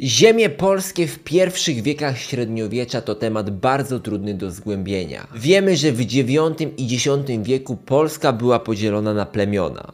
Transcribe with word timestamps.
Ziemie 0.00 0.50
polskie 0.50 1.06
w 1.06 1.18
pierwszych 1.18 1.82
wiekach 1.82 2.18
średniowiecza 2.18 3.00
to 3.00 3.14
temat 3.14 3.50
bardzo 3.50 4.00
trudny 4.00 4.34
do 4.34 4.50
zgłębienia. 4.50 5.26
Wiemy, 5.34 5.76
że 5.76 5.92
w 5.92 6.00
IX 6.00 6.38
i 6.76 6.94
X 6.94 7.08
wieku 7.42 7.76
Polska 7.76 8.32
była 8.32 8.58
podzielona 8.60 9.14
na 9.14 9.26
plemiona. 9.26 9.92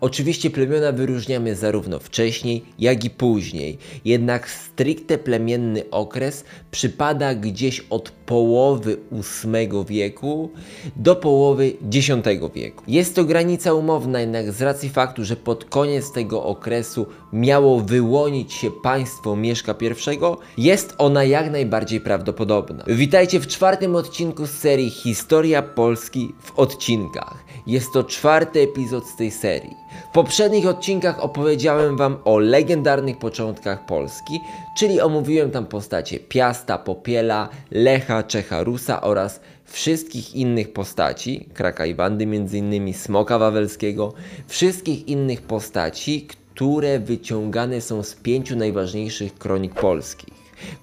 Oczywiście 0.00 0.50
plemiona 0.50 0.92
wyróżniamy 0.92 1.56
zarówno 1.56 1.98
wcześniej, 1.98 2.64
jak 2.78 3.04
i 3.04 3.10
później, 3.10 3.78
jednak 4.04 4.50
stricte 4.50 5.18
plemienny 5.18 5.90
okres 5.90 6.44
przypada 6.70 7.34
gdzieś 7.34 7.80
od 7.90 8.10
połowy 8.10 8.96
VIII 9.12 9.84
wieku 9.88 10.50
do 10.96 11.16
połowy 11.16 11.72
X 11.94 12.06
wieku. 12.54 12.82
Jest 12.88 13.14
to 13.14 13.24
granica 13.24 13.74
umowna, 13.74 14.20
jednak 14.20 14.52
z 14.52 14.62
racji 14.62 14.88
faktu, 14.88 15.24
że 15.24 15.36
pod 15.36 15.64
koniec 15.64 16.12
tego 16.12 16.44
okresu 16.44 17.06
miało 17.32 17.80
wyłonić 17.80 18.52
się 18.52 18.70
państwo 18.70 19.36
Mieszka 19.36 19.74
I, 19.82 20.62
jest 20.62 20.94
ona 20.98 21.24
jak 21.24 21.50
najbardziej 21.50 22.00
prawdopodobna. 22.00 22.84
Witajcie 22.86 23.40
w 23.40 23.46
czwartym 23.46 23.96
odcinku 23.96 24.46
z 24.46 24.50
serii 24.50 24.90
Historia 24.90 25.62
Polski 25.62 26.32
w 26.40 26.58
odcinkach. 26.58 27.45
Jest 27.66 27.92
to 27.92 28.04
czwarty 28.04 28.60
epizod 28.60 29.06
z 29.06 29.16
tej 29.16 29.30
serii. 29.30 29.76
W 30.10 30.12
poprzednich 30.12 30.66
odcinkach 30.66 31.20
opowiedziałem 31.20 31.96
Wam 31.96 32.16
o 32.24 32.38
legendarnych 32.38 33.18
początkach 33.18 33.86
Polski, 33.86 34.40
czyli 34.78 35.00
omówiłem 35.00 35.50
tam 35.50 35.66
postacie 35.66 36.18
Piasta, 36.18 36.78
Popiela, 36.78 37.48
Lecha, 37.70 38.22
Czecha, 38.22 38.62
Rusa 38.62 39.00
oraz 39.00 39.40
wszystkich 39.64 40.34
innych 40.34 40.72
postaci, 40.72 41.48
Kraka 41.54 41.86
i 41.86 41.94
Wandy 41.94 42.24
m.in. 42.24 42.94
Smoka 42.94 43.38
Wawelskiego, 43.38 44.12
wszystkich 44.46 45.08
innych 45.08 45.42
postaci, 45.42 46.26
które 46.54 46.98
wyciągane 46.98 47.80
są 47.80 48.02
z 48.02 48.14
pięciu 48.14 48.56
najważniejszych 48.56 49.38
kronik 49.38 49.74
polskich. 49.74 50.34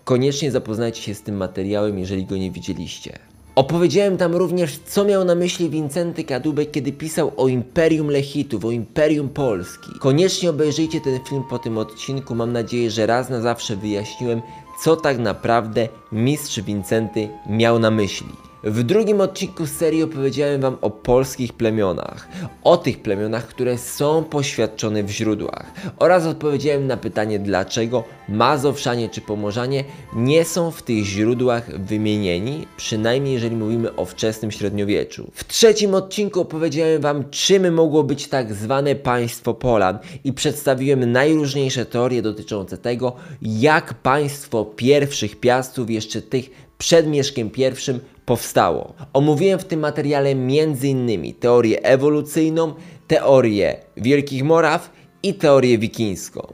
Koniecznie 0.03 0.51
zapoznajcie 0.51 1.01
się 1.01 1.15
z 1.15 1.21
tym 1.21 1.35
materiałem, 1.37 1.99
jeżeli 1.99 2.25
go 2.25 2.37
nie 2.37 2.51
widzieliście. 2.51 3.32
Opowiedziałem 3.55 4.17
tam 4.17 4.35
również, 4.35 4.79
co 4.85 5.05
miał 5.05 5.25
na 5.25 5.35
myśli 5.35 5.69
Wincenty 5.69 6.23
Kadubek, 6.23 6.71
kiedy 6.71 6.91
pisał 6.91 7.31
o 7.37 7.47
Imperium 7.47 8.09
Lechitów, 8.09 8.65
o 8.65 8.71
Imperium 8.71 9.29
Polski. 9.29 9.91
Koniecznie 9.99 10.49
obejrzyjcie 10.49 11.01
ten 11.01 11.19
film 11.29 11.43
po 11.49 11.59
tym 11.59 11.77
odcinku. 11.77 12.35
Mam 12.35 12.51
nadzieję, 12.51 12.91
że 12.91 13.05
raz 13.05 13.29
na 13.29 13.41
zawsze 13.41 13.75
wyjaśniłem, 13.75 14.41
co 14.83 14.95
tak 14.95 15.17
naprawdę 15.17 15.87
mistrz 16.11 16.61
Wincenty 16.61 17.29
miał 17.49 17.79
na 17.79 17.91
myśli. 17.91 18.52
W 18.65 18.83
drugim 18.83 19.21
odcinku 19.21 19.67
serii 19.67 20.03
opowiedziałem 20.03 20.61
Wam 20.61 20.77
o 20.81 20.89
polskich 20.89 21.53
plemionach, 21.53 22.27
o 22.63 22.77
tych 22.77 23.01
plemionach, 23.01 23.47
które 23.47 23.77
są 23.77 24.23
poświadczone 24.23 25.03
w 25.03 25.09
źródłach 25.09 25.71
oraz 25.99 26.25
odpowiedziałem 26.25 26.87
na 26.87 26.97
pytanie 26.97 27.39
dlaczego 27.39 28.03
Mazowszanie 28.29 29.09
czy 29.09 29.21
Pomorzanie 29.21 29.83
nie 30.15 30.45
są 30.45 30.71
w 30.71 30.81
tych 30.81 31.05
źródłach 31.05 31.79
wymienieni, 31.79 32.67
przynajmniej 32.77 33.33
jeżeli 33.33 33.55
mówimy 33.55 33.95
o 33.95 34.05
wczesnym 34.05 34.51
średniowieczu. 34.51 35.31
W 35.33 35.47
trzecim 35.47 35.95
odcinku 35.95 36.41
opowiedziałem 36.41 37.01
Wam 37.01 37.29
czym 37.29 37.73
mogło 37.73 38.03
być 38.03 38.27
tak 38.27 38.53
zwane 38.53 38.95
państwo 38.95 39.53
Polan 39.53 39.99
i 40.23 40.33
przedstawiłem 40.33 41.11
najróżniejsze 41.11 41.85
teorie 41.85 42.21
dotyczące 42.21 42.77
tego, 42.77 43.15
jak 43.41 43.93
państwo 43.93 44.65
pierwszych 44.65 45.39
piastów, 45.39 45.89
jeszcze 45.89 46.21
tych 46.21 46.49
przed 46.77 47.07
Mieszkiem 47.07 47.49
I 47.57 47.99
powstało. 48.25 48.93
Omówiłem 49.13 49.59
w 49.59 49.65
tym 49.65 49.79
materiale 49.79 50.29
m.in. 50.29 51.33
teorię 51.33 51.83
ewolucyjną, 51.83 52.73
teorię 53.07 53.77
Wielkich 53.97 54.43
Moraw 54.43 54.89
i 55.23 55.33
teorię 55.33 55.77
wikińską. 55.77 56.53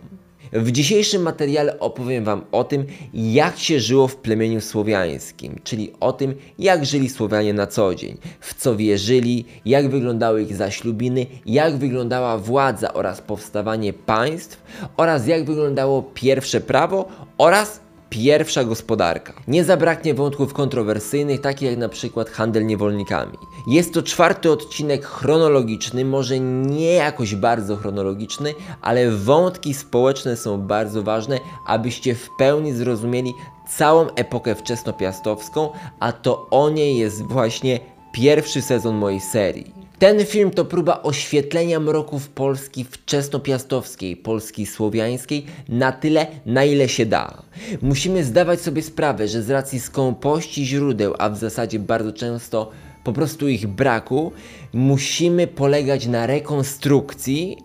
W 0.53 0.71
dzisiejszym 0.71 1.21
materiale 1.21 1.79
opowiem 1.79 2.23
Wam 2.23 2.41
o 2.51 2.63
tym, 2.63 2.85
jak 3.13 3.59
się 3.59 3.79
żyło 3.79 4.07
w 4.07 4.15
plemieniu 4.15 4.61
słowiańskim, 4.61 5.59
czyli 5.63 5.93
o 5.99 6.13
tym, 6.13 6.35
jak 6.59 6.85
żyli 6.85 7.09
Słowianie 7.09 7.53
na 7.53 7.67
co 7.67 7.95
dzień, 7.95 8.17
w 8.39 8.53
co 8.53 8.75
wierzyli, 8.75 9.45
jak 9.65 9.89
wyglądały 9.89 10.43
ich 10.43 10.55
zaślubiny, 10.55 11.25
jak 11.45 11.77
wyglądała 11.77 12.37
władza 12.37 12.93
oraz 12.93 13.21
powstawanie 13.21 13.93
państw, 13.93 14.63
oraz 14.97 15.27
jak 15.27 15.45
wyglądało 15.45 16.03
pierwsze 16.13 16.61
prawo 16.61 17.09
oraz 17.37 17.79
pierwsza 18.09 18.63
gospodarka. 18.63 19.33
Nie 19.47 19.63
zabraknie 19.63 20.13
wątków 20.13 20.53
kontrowersyjnych, 20.53 21.41
takich 21.41 21.69
jak 21.69 21.79
na 21.79 21.89
przykład 21.89 22.29
handel 22.29 22.65
niewolnikami. 22.65 23.37
Jest 23.67 23.93
to 23.93 24.03
czwarty 24.03 24.51
odcinek 24.51 25.05
chronologiczny, 25.05 26.05
może 26.05 26.39
nie 26.39 26.93
jakoś 26.93 27.35
bardzo 27.35 27.75
chronologiczny, 27.75 28.53
ale 28.81 29.11
wątki 29.11 29.73
społeczne 29.73 30.37
są 30.37 30.61
bardzo 30.61 31.03
ważne, 31.03 31.39
abyście 31.65 32.15
w 32.15 32.29
pełni 32.37 32.73
zrozumieli 32.73 33.33
całą 33.77 34.07
epokę 34.15 34.55
wczesnopiastowską, 34.55 35.69
a 35.99 36.11
to 36.11 36.47
o 36.49 36.69
niej 36.69 36.97
jest 36.97 37.21
właśnie 37.21 37.79
pierwszy 38.11 38.61
sezon 38.61 38.95
mojej 38.95 39.19
serii. 39.19 39.78
Ten 39.99 40.25
film 40.25 40.51
to 40.51 40.65
próba 40.65 41.01
oświetlenia 41.03 41.79
mroków 41.79 42.29
Polski 42.29 42.83
wczesnopiastowskiej, 42.83 44.17
Polski 44.17 44.65
słowiańskiej 44.65 45.45
na 45.69 45.91
tyle, 45.91 46.27
na 46.45 46.65
ile 46.65 46.89
się 46.89 47.05
da. 47.05 47.43
Musimy 47.81 48.23
zdawać 48.23 48.61
sobie 48.61 48.81
sprawę, 48.81 49.27
że 49.27 49.43
z 49.43 49.49
racji 49.49 49.79
skąpości 49.79 50.65
źródeł, 50.65 51.15
a 51.17 51.29
w 51.29 51.37
zasadzie 51.37 51.79
bardzo 51.79 52.13
często 52.13 52.71
po 53.03 53.13
prostu 53.13 53.47
ich 53.47 53.67
braku, 53.67 54.31
musimy 54.73 55.47
polegać 55.47 56.07
na 56.07 56.27
rekonstrukcji 56.27 57.57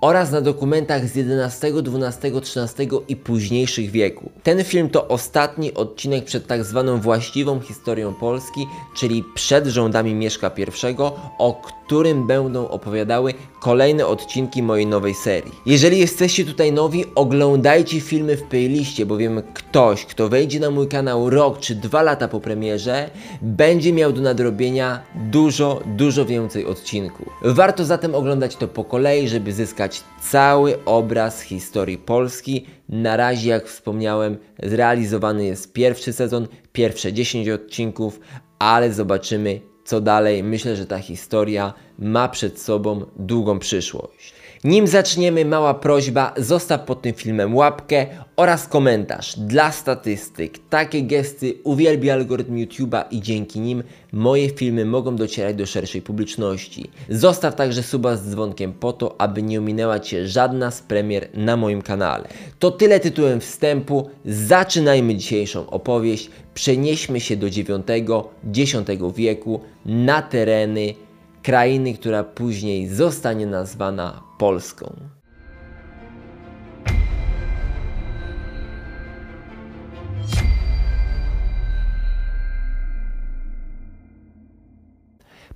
oraz 0.00 0.30
na 0.30 0.40
dokumentach 0.40 1.08
z 1.08 1.16
XI, 1.16 1.66
XII, 1.66 2.32
XIII 2.36 2.90
i 3.08 3.16
późniejszych 3.16 3.90
wieku. 3.90 4.30
Ten 4.42 4.64
film 4.64 4.90
to 4.90 5.08
ostatni 5.08 5.74
odcinek 5.74 6.24
przed 6.24 6.46
tak 6.46 6.64
zwaną 6.64 7.00
właściwą 7.00 7.60
historią 7.60 8.14
Polski, 8.14 8.66
czyli 8.96 9.24
przed 9.34 9.66
rządami 9.66 10.14
Mieszka 10.14 10.50
I, 10.58 10.96
o 11.38 11.62
którym 11.62 12.26
będą 12.26 12.68
opowiadały 12.68 13.34
kolejne 13.60 14.06
odcinki 14.06 14.62
mojej 14.62 14.86
nowej 14.86 15.14
serii. 15.14 15.52
Jeżeli 15.66 15.98
jesteście 15.98 16.44
tutaj 16.44 16.72
nowi, 16.72 17.04
oglądajcie 17.14 18.00
filmy 18.00 18.36
w 18.36 18.42
playliście, 18.42 19.06
bowiem 19.06 19.42
ktoś, 19.54 20.04
kto 20.04 20.28
wejdzie 20.28 20.60
na 20.60 20.70
mój 20.70 20.88
kanał 20.88 21.30
rok 21.30 21.60
czy 21.60 21.74
dwa 21.74 22.02
lata 22.02 22.28
po 22.28 22.40
premierze, 22.40 23.10
będzie 23.42 23.92
miał 23.92 24.12
do 24.12 24.20
nadrobienia 24.20 25.02
dużo, 25.14 25.80
dużo 25.86 26.24
więcej 26.24 26.51
odcinków. 26.56 27.28
Warto 27.42 27.84
zatem 27.84 28.14
oglądać 28.14 28.56
to 28.56 28.68
po 28.68 28.84
kolei, 28.84 29.28
żeby 29.28 29.52
zyskać 29.52 30.02
cały 30.20 30.84
obraz 30.84 31.40
historii 31.40 31.98
Polski. 31.98 32.66
Na 32.88 33.16
razie, 33.16 33.50
jak 33.50 33.66
wspomniałem, 33.66 34.36
zrealizowany 34.62 35.44
jest 35.44 35.72
pierwszy 35.72 36.12
sezon, 36.12 36.48
pierwsze 36.72 37.12
10 37.12 37.48
odcinków, 37.48 38.20
ale 38.58 38.92
zobaczymy 38.92 39.60
co 39.84 40.00
dalej. 40.00 40.42
Myślę, 40.42 40.76
że 40.76 40.86
ta 40.86 40.98
historia 40.98 41.74
ma 41.98 42.28
przed 42.28 42.60
sobą 42.60 43.06
długą 43.16 43.58
przyszłość. 43.58 44.34
Nim 44.64 44.86
zaczniemy, 44.86 45.44
mała 45.44 45.74
prośba, 45.74 46.34
zostaw 46.36 46.84
pod 46.84 47.02
tym 47.02 47.12
filmem 47.14 47.56
łapkę 47.56 48.06
oraz 48.36 48.68
komentarz. 48.68 49.38
Dla 49.38 49.72
statystyk 49.72 50.58
takie 50.70 51.02
gesty 51.02 51.54
uwielbia 51.64 52.14
algorytm 52.14 52.56
YouTube'a 52.56 53.04
i 53.10 53.20
dzięki 53.20 53.60
nim 53.60 53.82
moje 54.12 54.48
filmy 54.48 54.84
mogą 54.84 55.16
docierać 55.16 55.56
do 55.56 55.66
szerszej 55.66 56.02
publiczności. 56.02 56.90
Zostaw 57.08 57.54
także 57.54 57.82
suba 57.82 58.16
z 58.16 58.30
dzwonkiem 58.30 58.72
po 58.72 58.92
to, 58.92 59.20
aby 59.20 59.42
nie 59.42 59.58
ominęła 59.58 60.00
Cię 60.00 60.28
żadna 60.28 60.70
z 60.70 60.82
premier 60.82 61.28
na 61.34 61.56
moim 61.56 61.82
kanale. 61.82 62.28
To 62.58 62.70
tyle 62.70 63.00
tytułem 63.00 63.40
wstępu. 63.40 64.10
Zaczynajmy 64.24 65.14
dzisiejszą 65.14 65.70
opowieść. 65.70 66.30
Przenieśmy 66.54 67.20
się 67.20 67.36
do 67.36 67.46
IX-X 67.46 68.74
wieku 69.16 69.60
na 69.86 70.22
tereny 70.22 70.94
krainy, 71.42 71.94
która 71.94 72.24
później 72.24 72.88
zostanie 72.88 73.46
nazwana 73.46 74.31
Polską. 74.42 74.96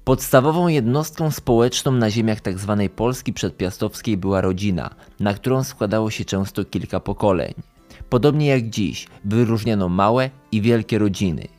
Podstawową 0.05 0.69
jednostką 0.69 1.31
społeczną 1.31 1.93
na 1.93 2.11
ziemiach 2.11 2.41
tzw. 2.41 2.77
Tak 2.83 2.93
Polski 2.93 3.33
przedpiastowskiej 3.33 4.17
była 4.17 4.41
rodzina, 4.41 4.91
na 5.21 5.35
którą 5.35 5.65
składało 5.65 6.11
się 6.11 6.25
często 6.25 6.65
kilka 6.65 7.01
pokoleń. 7.01 7.55
Podobnie 8.11 8.47
jak 8.47 8.71
dziś, 8.71 9.07
wyróżniano 9.25 9.89
małe 9.89 10.31
i 10.53 10.61
wielkie 10.61 10.99
rodziny. 10.99 11.56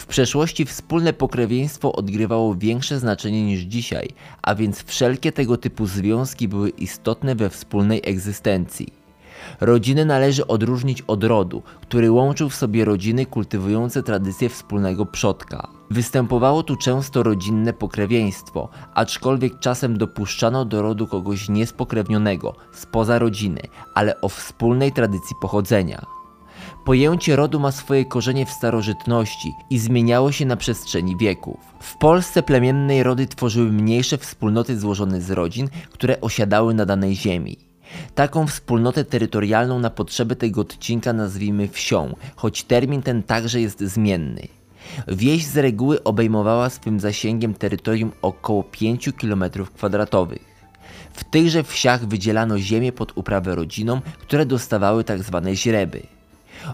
W 0.00 0.06
przeszłości 0.06 0.64
wspólne 0.64 1.12
pokrewieństwo 1.12 1.92
odgrywało 1.92 2.54
większe 2.54 2.98
znaczenie 2.98 3.46
niż 3.46 3.60
dzisiaj, 3.60 4.08
a 4.42 4.54
więc 4.54 4.82
wszelkie 4.82 5.32
tego 5.32 5.56
typu 5.56 5.86
związki 5.86 6.48
były 6.48 6.68
istotne 6.68 7.34
we 7.34 7.50
wspólnej 7.50 8.00
egzystencji. 8.04 8.92
Rodzinę 9.60 10.04
należy 10.04 10.46
odróżnić 10.46 11.02
od 11.02 11.24
rodu, 11.24 11.62
który 11.82 12.10
łączył 12.10 12.48
w 12.48 12.54
sobie 12.54 12.84
rodziny 12.84 13.26
kultywujące 13.26 14.02
tradycję 14.02 14.48
wspólnego 14.48 15.06
przodka. 15.06 15.68
Występowało 15.90 16.62
tu 16.62 16.76
często 16.76 17.22
rodzinne 17.22 17.72
pokrewieństwo, 17.72 18.68
aczkolwiek 18.94 19.58
czasem 19.58 19.98
dopuszczano 19.98 20.64
do 20.64 20.82
rodu 20.82 21.06
kogoś 21.06 21.48
niespokrewnionego, 21.48 22.54
spoza 22.72 23.18
rodziny, 23.18 23.60
ale 23.94 24.20
o 24.20 24.28
wspólnej 24.28 24.92
tradycji 24.92 25.36
pochodzenia. 25.40 26.19
Pojęcie 26.90 27.36
rodu 27.36 27.60
ma 27.60 27.72
swoje 27.72 28.04
korzenie 28.04 28.46
w 28.46 28.50
starożytności 28.50 29.52
i 29.70 29.78
zmieniało 29.78 30.32
się 30.32 30.46
na 30.46 30.56
przestrzeni 30.56 31.16
wieków. 31.16 31.56
W 31.80 31.96
Polsce 31.96 32.42
plemiennej 32.42 33.02
rody 33.02 33.26
tworzyły 33.26 33.72
mniejsze 33.72 34.18
wspólnoty 34.18 34.78
złożone 34.78 35.20
z 35.20 35.30
rodzin, 35.30 35.68
które 35.90 36.20
osiadały 36.20 36.74
na 36.74 36.86
danej 36.86 37.16
ziemi. 37.16 37.56
Taką 38.14 38.46
wspólnotę 38.46 39.04
terytorialną 39.04 39.78
na 39.78 39.90
potrzeby 39.90 40.36
tego 40.36 40.60
odcinka 40.60 41.12
nazwijmy 41.12 41.68
wsią, 41.68 42.16
choć 42.36 42.64
termin 42.64 43.02
ten 43.02 43.22
także 43.22 43.60
jest 43.60 43.80
zmienny. 43.80 44.48
Wieś 45.08 45.46
z 45.46 45.56
reguły 45.56 46.04
obejmowała 46.04 46.70
swym 46.70 47.00
zasięgiem 47.00 47.54
terytorium 47.54 48.12
około 48.22 48.62
5 48.62 49.08
km2. 49.08 50.36
W 51.12 51.24
tychże 51.24 51.62
wsiach 51.62 52.06
wydzielano 52.06 52.58
ziemię 52.58 52.92
pod 52.92 53.12
uprawę 53.18 53.54
rodzinom, 53.54 54.00
które 54.20 54.46
dostawały 54.46 55.04
tzw. 55.04 55.40
Tak 55.44 55.54
źreby. 55.54 56.19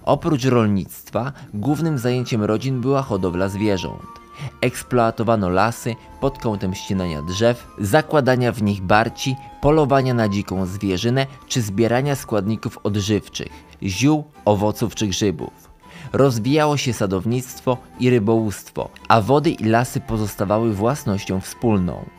Oprócz 0.05 0.44
rolnictwa, 0.44 1.33
głównym 1.55 1.99
zajęciem 1.99 2.44
rodzin 2.44 2.81
była 2.81 3.03
hodowla 3.03 3.49
zwierząt. 3.49 4.27
Eksploatowano 4.61 5.49
lasy 5.49 5.94
pod 6.21 6.38
kątem 6.38 6.75
ścinania 6.75 7.23
drzew, 7.23 7.67
zakładania 7.79 8.53
w 8.53 8.62
nich 8.62 8.83
barci, 8.83 9.37
polowania 9.61 10.15
na 10.15 10.29
dziką 10.29 10.67
zwierzynę 10.67 11.27
czy 11.49 11.62
zbierania 11.62 12.15
składników 12.15 12.79
odżywczych, 12.83 13.53
ziół, 13.83 14.25
owoców 14.44 14.94
czy 14.94 15.06
grzybów. 15.06 15.77
Rozwijało 16.12 16.77
się 16.77 16.93
sadownictwo 16.93 17.79
i 18.00 18.11
rybołówstwo, 18.11 18.89
a 19.09 19.21
wody 19.21 19.50
i 19.50 19.65
lasy 19.65 20.00
pozostawały 20.00 20.75
własnością 20.75 21.41
wspólną. 21.41 22.16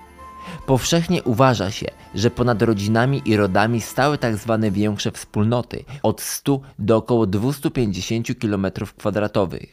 Powszechnie 0.67 1.23
uważa 1.23 1.71
się, 1.71 1.87
że 2.15 2.31
ponad 2.31 2.61
rodzinami 2.61 3.21
i 3.25 3.37
rodami 3.37 3.81
stały. 3.81 4.17
Tak 4.17 4.35
większe 4.71 5.11
wspólnoty 5.11 5.83
od 6.03 6.21
100 6.21 6.59
do 6.79 6.97
około 6.97 7.27
250 7.27 8.27
km2. 8.27 9.67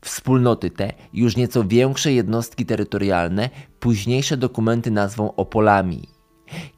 Wspólnoty 0.00 0.70
te, 0.70 0.92
już 1.12 1.36
nieco 1.36 1.64
większe 1.64 2.12
jednostki 2.12 2.66
terytorialne, 2.66 3.50
późniejsze 3.80 4.36
dokumenty 4.36 4.90
nazwą 4.90 5.34
opolami. 5.34 6.08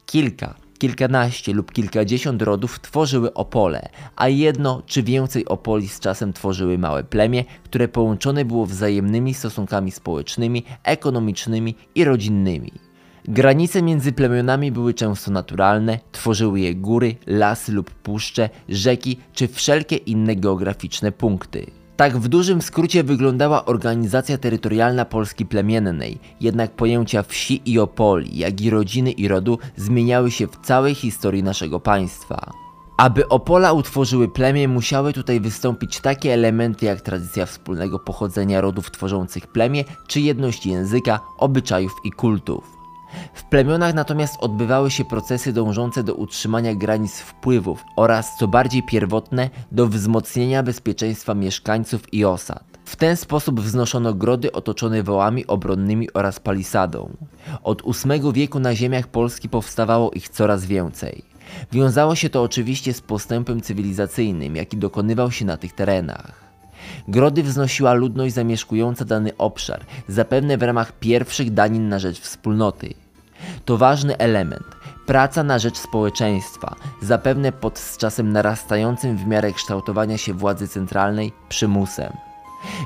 Kilka, 0.05 0.55
kilkanaście 0.77 1.53
lub 1.53 1.71
kilkadziesiąt 1.71 2.41
rodów 2.41 2.79
tworzyły 2.79 3.33
opole, 3.33 3.89
a 4.15 4.27
jedno 4.27 4.83
czy 4.85 5.03
więcej 5.03 5.45
opoli 5.45 5.87
z 5.87 5.99
czasem 5.99 6.33
tworzyły 6.33 6.77
małe 6.77 7.03
plemię, 7.03 7.45
które 7.63 7.87
połączone 7.87 8.45
było 8.45 8.65
wzajemnymi 8.65 9.33
stosunkami 9.33 9.91
społecznymi, 9.91 10.63
ekonomicznymi 10.83 11.75
i 11.95 12.03
rodzinnymi. 12.03 12.88
Granice 13.31 13.81
między 13.81 14.11
plemionami 14.11 14.71
były 14.71 14.93
często 14.93 15.31
naturalne, 15.31 15.99
tworzyły 16.11 16.59
je 16.59 16.75
góry, 16.75 17.15
lasy 17.27 17.71
lub 17.71 17.91
puszcze, 17.91 18.49
rzeki 18.69 19.17
czy 19.33 19.47
wszelkie 19.47 19.95
inne 19.95 20.35
geograficzne 20.35 21.11
punkty. 21.11 21.65
Tak 21.97 22.17
w 22.17 22.27
dużym 22.27 22.61
skrócie 22.61 23.03
wyglądała 23.03 23.65
organizacja 23.65 24.37
terytorialna 24.37 25.05
Polski 25.05 25.45
plemiennej, 25.45 26.19
jednak 26.41 26.71
pojęcia 26.71 27.23
wsi 27.23 27.61
i 27.65 27.79
opoli, 27.79 28.37
jak 28.37 28.61
i 28.61 28.69
rodziny 28.69 29.11
i 29.11 29.27
rodu 29.27 29.59
zmieniały 29.75 30.31
się 30.31 30.47
w 30.47 30.57
całej 30.57 30.95
historii 30.95 31.43
naszego 31.43 31.79
państwa. 31.79 32.51
Aby 32.97 33.27
Opola 33.27 33.73
utworzyły 33.73 34.27
plemię, 34.27 34.67
musiały 34.67 35.13
tutaj 35.13 35.39
wystąpić 35.39 35.99
takie 35.99 36.33
elementy 36.33 36.85
jak 36.85 37.01
tradycja 37.01 37.45
wspólnego 37.45 37.99
pochodzenia 37.99 38.61
rodów 38.61 38.91
tworzących 38.91 39.47
plemię, 39.47 39.83
czy 40.07 40.21
jedność 40.21 40.65
języka, 40.65 41.19
obyczajów 41.37 41.93
i 42.03 42.11
kultów. 42.11 42.78
W 43.33 43.43
plemionach 43.43 43.93
natomiast 43.93 44.37
odbywały 44.39 44.91
się 44.91 45.05
procesy 45.05 45.53
dążące 45.53 46.03
do 46.03 46.15
utrzymania 46.15 46.75
granic 46.75 47.19
wpływów 47.19 47.83
oraz, 47.95 48.37
co 48.37 48.47
bardziej 48.47 48.83
pierwotne, 48.83 49.49
do 49.71 49.87
wzmocnienia 49.87 50.63
bezpieczeństwa 50.63 51.33
mieszkańców 51.35 52.13
i 52.13 52.25
osad. 52.25 52.63
W 52.85 52.95
ten 52.95 53.17
sposób 53.17 53.61
wznoszono 53.61 54.13
grody 54.13 54.51
otoczone 54.51 55.03
wołami 55.03 55.47
obronnymi 55.47 56.13
oraz 56.13 56.39
palisadą. 56.39 57.09
Od 57.63 57.83
VIII 57.83 58.33
wieku 58.33 58.59
na 58.59 58.75
ziemiach 58.75 59.07
Polski 59.07 59.49
powstawało 59.49 60.11
ich 60.11 60.29
coraz 60.29 60.65
więcej. 60.65 61.23
Wiązało 61.71 62.15
się 62.15 62.29
to 62.29 62.43
oczywiście 62.43 62.93
z 62.93 63.01
postępem 63.01 63.61
cywilizacyjnym, 63.61 64.55
jaki 64.55 64.77
dokonywał 64.77 65.31
się 65.31 65.45
na 65.45 65.57
tych 65.57 65.73
terenach. 65.73 66.48
Grody 67.07 67.43
wznosiła 67.43 67.93
ludność 67.93 68.33
zamieszkująca 68.33 69.05
dany 69.05 69.37
obszar, 69.37 69.85
zapewne 70.07 70.57
w 70.57 70.63
ramach 70.63 70.91
pierwszych 70.91 71.53
danin 71.53 71.89
na 71.89 71.99
rzecz 71.99 72.19
wspólnoty. 72.19 72.93
To 73.65 73.77
ważny 73.77 74.17
element. 74.17 74.65
Praca 75.05 75.43
na 75.43 75.59
rzecz 75.59 75.77
społeczeństwa, 75.77 76.75
zapewne 77.01 77.51
pod 77.51 77.79
z 77.79 77.97
czasem 77.97 78.31
narastającym 78.31 79.17
w 79.17 79.27
miarę 79.27 79.53
kształtowania 79.53 80.17
się 80.17 80.33
władzy 80.33 80.67
centralnej 80.67 81.31
przymusem. 81.49 82.13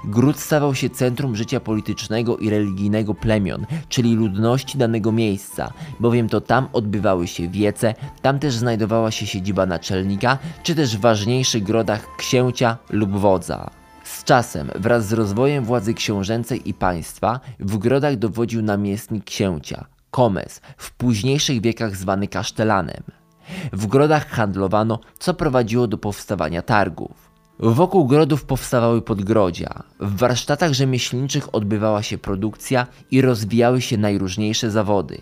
Gród 0.06 0.40
stawał 0.40 0.76
się 0.76 0.90
centrum 0.90 1.36
życia 1.36 1.60
politycznego 1.60 2.38
i 2.38 2.50
religijnego 2.50 3.14
plemion, 3.14 3.66
czyli 3.90 4.16
ludności 4.16 4.78
danego 4.78 5.12
miejsca, 5.12 5.74
bowiem 6.00 6.30
to 6.30 6.42
tam 6.42 6.68
odbywały 6.74 7.28
się 7.28 7.48
wiece, 7.48 7.94
tam 8.22 8.40
też 8.40 8.54
znajdowała 8.54 9.12
się 9.12 9.28
siedziba 9.28 9.66
naczelnika, 9.66 10.38
czy 10.64 10.76
też 10.76 10.98
w 10.98 11.02
ważniejszych 11.02 11.64
grodach 11.64 12.16
księcia 12.18 12.78
lub 12.90 13.12
wodza. 13.12 13.83
Z 14.04 14.24
czasem, 14.24 14.72
wraz 14.76 15.08
z 15.08 15.14
rozwojem 15.14 15.66
władzy 15.66 15.94
książęcej 15.94 16.70
i 16.70 16.74
państwa, 16.74 17.40
w 17.60 17.78
grodach 17.78 18.16
dowodził 18.16 18.62
namiestnik 18.62 19.24
księcia, 19.24 19.86
komes, 20.12 20.62
w 20.78 20.92
późniejszych 20.92 21.62
wiekach 21.62 21.96
zwany 21.96 22.28
kasztelanem. 22.28 23.04
W 23.74 23.88
grodach 23.88 24.30
handlowano, 24.30 25.00
co 25.20 25.34
prowadziło 25.34 25.88
do 25.88 25.98
powstawania 25.98 26.62
targów. 26.62 27.34
Wokół 27.60 28.08
grodów 28.08 28.46
powstawały 28.46 29.02
podgrodzia. 29.02 29.84
W 30.00 30.18
warsztatach 30.18 30.74
rzemieślniczych 30.74 31.56
odbywała 31.56 32.04
się 32.04 32.18
produkcja 32.18 32.88
i 33.12 33.22
rozwijały 33.22 33.82
się 33.82 33.98
najróżniejsze 33.98 34.72
zawody. 34.72 35.18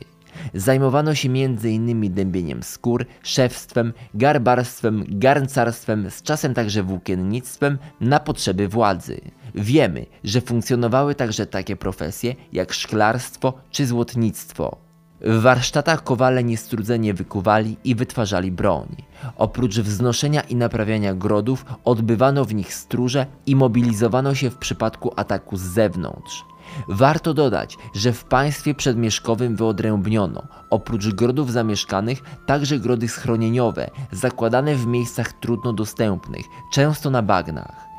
Zajmowano 0.53 1.15
się 1.15 1.29
m.in. 1.29 2.13
dębieniem 2.13 2.63
skór, 2.63 3.05
szewstwem, 3.23 3.93
garbarstwem, 4.13 5.05
garncarstwem, 5.07 6.11
z 6.11 6.21
czasem 6.21 6.53
także 6.53 6.83
włókiennictwem 6.83 7.77
na 8.01 8.19
potrzeby 8.19 8.67
władzy. 8.67 9.21
Wiemy, 9.55 10.05
że 10.23 10.41
funkcjonowały 10.41 11.15
także 11.15 11.45
takie 11.45 11.75
profesje 11.75 12.35
jak 12.53 12.73
szklarstwo 12.73 13.53
czy 13.71 13.85
złotnictwo. 13.85 14.77
W 15.21 15.41
warsztatach 15.41 16.03
kowale 16.03 16.43
niestrudzenie 16.43 17.13
wykuwali 17.13 17.77
i 17.83 17.95
wytwarzali 17.95 18.51
broń. 18.51 18.87
Oprócz 19.35 19.79
wznoszenia 19.79 20.41
i 20.41 20.55
naprawiania 20.55 21.13
grodów, 21.13 21.65
odbywano 21.83 22.45
w 22.45 22.53
nich 22.53 22.73
stróże 22.73 23.25
i 23.45 23.55
mobilizowano 23.55 24.35
się 24.35 24.49
w 24.49 24.57
przypadku 24.57 25.13
ataku 25.15 25.57
z 25.57 25.61
zewnątrz. 25.61 26.43
Warto 26.87 27.33
dodać, 27.33 27.77
że 27.95 28.13
w 28.13 28.23
państwie 28.23 28.73
przedmieszkowym 28.75 29.55
wyodrębniono, 29.55 30.43
oprócz 30.69 31.07
grodów 31.07 31.51
zamieszkanych, 31.51 32.23
także 32.45 32.79
grody 32.79 33.07
schronieniowe, 33.07 33.89
zakładane 34.11 34.75
w 34.75 34.87
miejscach 34.87 35.33
trudno 35.33 35.73
dostępnych, 35.73 36.45
często 36.73 37.09
na 37.09 37.21
bagnach. 37.21 37.91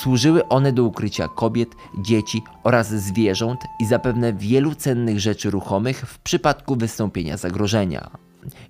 Służyły 0.00 0.48
one 0.48 0.72
do 0.72 0.84
ukrycia 0.84 1.28
kobiet, 1.28 1.74
dzieci 1.98 2.42
oraz 2.62 2.88
zwierząt 2.88 3.60
i 3.80 3.86
zapewne 3.86 4.32
wielu 4.32 4.74
cennych 4.74 5.20
rzeczy 5.20 5.50
ruchomych 5.50 6.00
w 6.06 6.18
przypadku 6.18 6.76
wystąpienia 6.76 7.36
zagrożenia. 7.36 8.10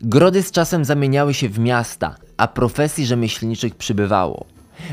Grody 0.00 0.42
z 0.42 0.50
czasem 0.50 0.84
zamieniały 0.84 1.34
się 1.34 1.48
w 1.48 1.58
miasta, 1.58 2.14
a 2.36 2.48
profesji 2.48 3.06
rzemieślniczych 3.06 3.74
przybywało. 3.74 4.46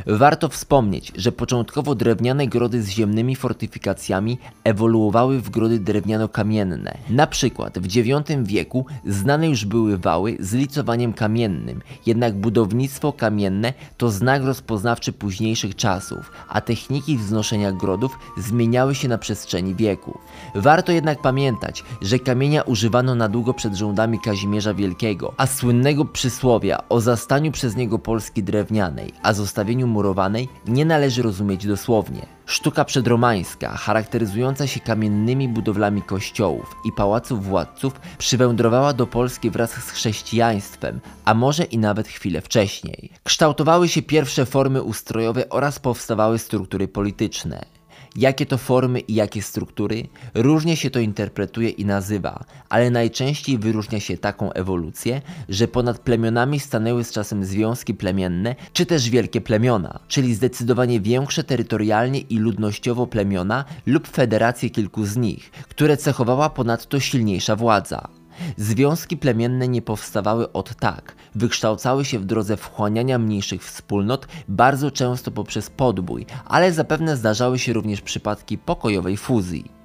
Warto 0.08 0.50
wspomnieć, 0.50 1.12
że 1.15 1.32
początkowo 1.32 1.96
drewniane 1.96 2.48
grody 2.48 2.84
z 2.84 2.89
ziemnymi 2.89 3.36
fortyfikacjami 3.36 4.38
ewoluowały 4.63 5.39
w 5.39 5.50
grody 5.50 5.79
drewniano-kamienne. 5.79 6.98
Na 7.10 7.27
przykład 7.27 7.79
w 7.79 7.96
IX 7.96 8.32
wieku 8.44 8.86
znane 9.06 9.50
już 9.50 9.65
były 9.65 9.98
wały 9.98 10.38
z 10.39 10.53
licowaniem 10.53 11.13
kamiennym, 11.13 11.82
jednak 12.06 12.36
budownictwo 12.36 13.13
kamienne 13.13 13.74
to 13.98 14.10
znak 14.10 14.44
rozpoznawczy 14.44 15.13
późniejszych 15.13 15.75
czasów, 15.75 16.32
a 16.50 16.62
techniki 16.62 17.17
wznoszenia 17.17 17.72
grodów 17.72 18.20
zmieniały 18.38 18.96
się 18.96 19.08
na 19.08 19.17
przestrzeni 19.17 19.75
wieków. 19.75 20.17
Warto 20.56 20.91
jednak 20.91 21.22
pamiętać, 21.22 21.84
że 22.01 22.20
kamienia 22.20 22.62
używano 22.62 23.15
na 23.15 23.29
długo 23.29 23.53
przed 23.53 23.75
rządami 23.75 24.20
Kazimierza 24.20 24.74
Wielkiego, 24.74 25.34
a 25.38 25.48
słynnego 25.48 26.06
przysłowia 26.06 26.84
o 26.89 27.01
zastaniu 27.01 27.51
przez 27.51 27.75
niego 27.75 28.00
Polski 28.00 28.44
drewnianej, 28.44 29.13
a 29.24 29.34
zostawieniu 29.34 29.76
murowanej 29.86 30.50
nie 30.67 30.86
należy 30.86 31.22
rozumieć 31.22 31.67
dosłownie. 31.67 32.25
Sztuka 32.46 32.86
przedromańska, 32.86 33.69
charakteryzująca 33.69 34.67
się 34.67 34.79
kamiennymi 34.79 35.50
budowlami 35.50 36.01
kościołów 36.01 36.75
i 36.86 36.91
pałaców 36.91 37.46
władców, 37.46 38.01
przywędrowała 38.17 38.93
do 38.93 39.07
Polski 39.07 39.50
wraz 39.50 39.72
z 39.72 39.89
chrześcijaństwem, 39.89 41.00
a 41.25 41.34
może 41.34 41.63
i 41.63 41.77
nawet 41.77 42.07
chwilę 42.07 42.41
wcześniej. 42.41 43.10
Kształtowały 43.24 43.88
się 43.88 44.01
pierwsze 44.01 44.46
formy 44.46 44.84
ustrojowe 44.84 45.50
oraz 45.50 45.79
powstawały 45.79 46.39
struktury 46.39 46.88
polityczne. 46.88 47.76
Jakie 48.17 48.45
to 48.45 48.57
formy 48.57 49.00
i 49.00 49.13
jakie 49.13 49.41
struktury? 49.41 50.07
Różnie 50.33 50.77
się 50.77 50.89
to 50.89 51.00
interpretuje 51.00 51.69
i 51.69 51.86
nazywa, 51.86 52.45
ale 52.69 52.91
najczęściej 52.91 53.57
wyróżnia 53.57 54.00
się 54.00 54.17
taką 54.17 54.53
ewolucję, 54.53 55.21
że 55.50 55.67
ponad 55.67 56.00
plemionami 56.00 56.59
stanęły 56.59 57.03
z 57.03 57.12
czasem 57.12 57.45
związki 57.45 57.93
plemienne, 57.93 58.55
czy 58.74 58.86
też 58.86 59.09
wielkie 59.09 59.41
plemiona, 59.41 60.00
czyli 60.07 60.36
zdecydowanie 60.36 61.01
większe 61.01 61.43
terytorialnie 61.43 62.19
i 62.19 62.38
ludnościowo 62.38 63.07
plemiona 63.07 63.65
lub 63.86 64.07
federacje 64.07 64.69
kilku 64.69 65.05
z 65.05 65.17
nich, 65.17 65.51
które 65.51 65.97
cechowała 65.97 66.50
ponadto 66.50 67.00
silniejsza 67.00 67.55
władza. 67.55 68.16
Związki 68.58 69.17
plemienne 69.17 69.67
nie 69.67 69.82
powstawały 69.82 70.51
od 70.51 70.75
tak, 70.75 71.15
wykształcały 71.36 72.06
się 72.06 72.20
w 72.20 72.25
drodze 72.25 72.58
wchłaniania 72.58 73.20
mniejszych 73.20 73.63
wspólnot, 73.63 74.27
bardzo 74.48 74.91
często 74.91 75.32
poprzez 75.32 75.70
podbój, 75.70 76.25
ale 76.46 76.74
zapewne 76.74 77.17
zdarzały 77.17 77.60
się 77.60 77.74
również 77.74 78.01
przypadki 78.01 78.58
pokojowej 78.58 79.17
fuzji. 79.17 79.77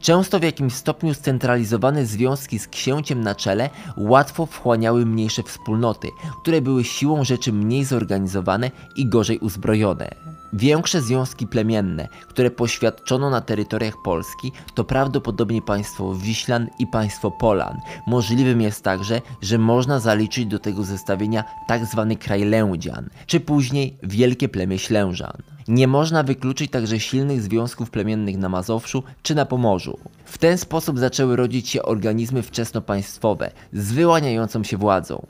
Często 0.00 0.38
w 0.38 0.42
jakimś 0.42 0.74
stopniu 0.74 1.14
scentralizowane 1.14 2.06
związki 2.06 2.58
z 2.58 2.68
księciem 2.68 3.20
na 3.20 3.34
czele 3.34 3.70
łatwo 3.96 4.46
wchłaniały 4.46 5.06
mniejsze 5.06 5.42
wspólnoty, 5.42 6.08
które 6.42 6.60
były 6.60 6.84
siłą 6.84 7.24
rzeczy 7.24 7.52
mniej 7.52 7.84
zorganizowane 7.84 8.70
i 8.96 9.08
gorzej 9.08 9.38
uzbrojone. 9.38 10.35
Większe 10.56 11.02
związki 11.02 11.46
plemienne, 11.46 12.08
które 12.28 12.50
poświadczono 12.50 13.30
na 13.30 13.40
terytoriach 13.40 13.94
Polski, 14.04 14.52
to 14.74 14.84
prawdopodobnie 14.84 15.62
państwo 15.62 16.14
Wiślan 16.14 16.68
i 16.78 16.86
państwo 16.86 17.30
Polan. 17.30 17.80
Możliwym 18.06 18.60
jest 18.60 18.84
także, 18.84 19.20
że 19.42 19.58
można 19.58 20.00
zaliczyć 20.00 20.46
do 20.46 20.58
tego 20.58 20.84
zestawienia 20.84 21.44
tzw. 21.68 22.06
Tak 22.08 22.18
kraj 22.18 22.44
Lędzian, 22.44 23.08
czy 23.26 23.40
później 23.40 23.98
wielkie 24.02 24.48
plemię 24.48 24.78
Ślężan. 24.78 25.42
Nie 25.68 25.88
można 25.88 26.22
wykluczyć 26.22 26.70
także 26.70 27.00
silnych 27.00 27.42
związków 27.42 27.90
plemiennych 27.90 28.36
na 28.36 28.48
Mazowszu 28.48 29.02
czy 29.22 29.34
na 29.34 29.46
Pomorzu. 29.46 29.98
W 30.24 30.38
ten 30.38 30.58
sposób 30.58 30.98
zaczęły 30.98 31.36
rodzić 31.36 31.68
się 31.68 31.82
organizmy 31.82 32.42
wczesnopaństwowe 32.42 33.50
z 33.72 33.92
wyłaniającą 33.92 34.64
się 34.64 34.76
władzą. 34.76 35.26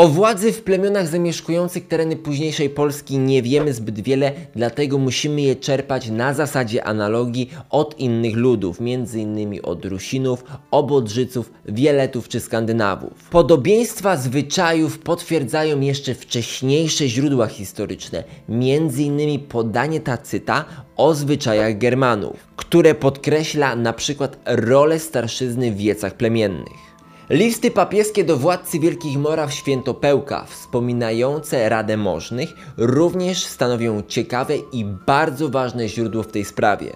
O 0.00 0.08
władzy 0.08 0.52
w 0.52 0.62
plemionach 0.62 1.08
zamieszkujących 1.08 1.88
tereny 1.88 2.16
późniejszej 2.16 2.70
Polski 2.70 3.18
nie 3.18 3.42
wiemy 3.42 3.72
zbyt 3.72 4.00
wiele, 4.00 4.32
dlatego 4.54 4.98
musimy 4.98 5.40
je 5.40 5.56
czerpać 5.56 6.10
na 6.10 6.34
zasadzie 6.34 6.84
analogii 6.84 7.50
od 7.70 7.98
innych 7.98 8.36
ludów, 8.36 8.80
m.in. 8.80 9.60
od 9.62 9.84
Rusinów, 9.84 10.44
Obodrzyców, 10.70 11.52
Wieletów 11.68 12.28
czy 12.28 12.40
Skandynawów. 12.40 13.28
Podobieństwa 13.30 14.16
zwyczajów 14.16 14.98
potwierdzają 14.98 15.80
jeszcze 15.80 16.14
wcześniejsze 16.14 17.08
źródła 17.08 17.46
historyczne, 17.46 18.24
m.in. 18.48 19.40
podanie 19.40 20.00
Tacyta 20.00 20.64
o 20.96 21.14
zwyczajach 21.14 21.78
Germanów, 21.78 22.36
które 22.56 22.94
podkreśla 22.94 23.76
na 23.76 23.92
przykład 23.92 24.38
rolę 24.46 24.98
starszyzny 24.98 25.72
w 25.72 25.76
wiecach 25.76 26.14
plemiennych. 26.14 26.89
Listy 27.30 27.70
papieskie 27.70 28.24
do 28.24 28.36
władcy 28.36 28.80
Wielkich 28.80 29.18
Moraw 29.18 29.52
Świętopełka, 29.52 30.44
wspominające 30.44 31.68
Radę 31.68 31.96
Możnych, 31.96 32.48
również 32.76 33.44
stanowią 33.44 34.02
ciekawe 34.02 34.56
i 34.72 34.84
bardzo 34.84 35.48
ważne 35.48 35.88
źródło 35.88 36.22
w 36.22 36.32
tej 36.32 36.44
sprawie. 36.44 36.92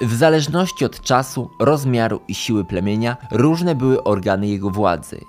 W 0.00 0.14
zależności 0.14 0.84
od 0.84 1.00
czasu, 1.00 1.50
rozmiaru 1.58 2.20
i 2.28 2.34
siły 2.34 2.64
plemienia, 2.64 3.16
różne 3.32 3.74
były 3.74 4.04
organy 4.04 4.48
jego 4.48 4.70
władzy. 4.70 5.20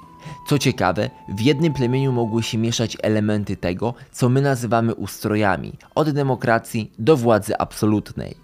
Co 0.47 0.59
ciekawe, 0.59 1.09
w 1.29 1.41
jednym 1.41 1.73
plemieniu 1.73 2.11
mogły 2.11 2.43
się 2.43 2.57
mieszać 2.57 2.97
elementy 3.03 3.57
tego, 3.57 3.93
co 4.11 4.29
my 4.29 4.41
nazywamy 4.41 4.95
ustrojami, 4.95 5.73
od 5.95 6.09
demokracji 6.09 6.91
do 6.99 7.17
władzy 7.17 7.57
absolutnej. 7.57 8.35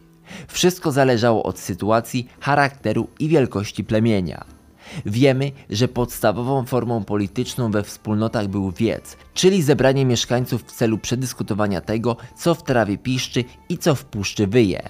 Wszystko 0.47 0.91
zależało 0.91 1.43
od 1.43 1.59
sytuacji, 1.59 2.29
charakteru 2.39 3.07
i 3.19 3.27
wielkości 3.27 3.83
plemienia. 3.83 4.56
Wiemy, 5.05 5.51
że 5.69 5.87
podstawową 5.87 6.65
formą 6.65 7.03
polityczną 7.03 7.71
we 7.71 7.83
wspólnotach 7.83 8.47
był 8.47 8.71
wiec, 8.71 9.17
czyli 9.33 9.61
zebranie 9.61 10.05
mieszkańców 10.05 10.63
w 10.63 10.71
celu 10.71 10.97
przedyskutowania 10.97 11.81
tego, 11.81 12.17
co 12.37 12.55
w 12.55 12.63
trawie 12.63 12.97
piszczy 12.97 13.43
i 13.69 13.77
co 13.77 13.95
w 13.95 14.05
puszczy 14.05 14.47
wyje. 14.47 14.89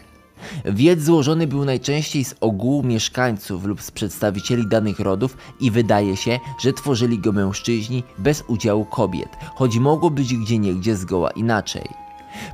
Wiec 0.65 1.03
złożony 1.03 1.47
był 1.47 1.65
najczęściej 1.65 2.25
z 2.25 2.35
ogółu 2.39 2.83
mieszkańców 2.83 3.65
lub 3.65 3.81
z 3.81 3.91
przedstawicieli 3.91 4.67
danych 4.67 4.99
rodów 4.99 5.37
i 5.59 5.71
wydaje 5.71 6.17
się, 6.17 6.39
że 6.59 6.73
tworzyli 6.73 7.19
go 7.19 7.31
mężczyźni 7.31 8.03
bez 8.17 8.43
udziału 8.47 8.85
kobiet, 8.85 9.29
choć 9.55 9.77
mogło 9.77 10.09
być 10.09 10.35
gdzieniegdzie 10.35 10.95
zgoła 10.95 11.31
inaczej. 11.31 12.06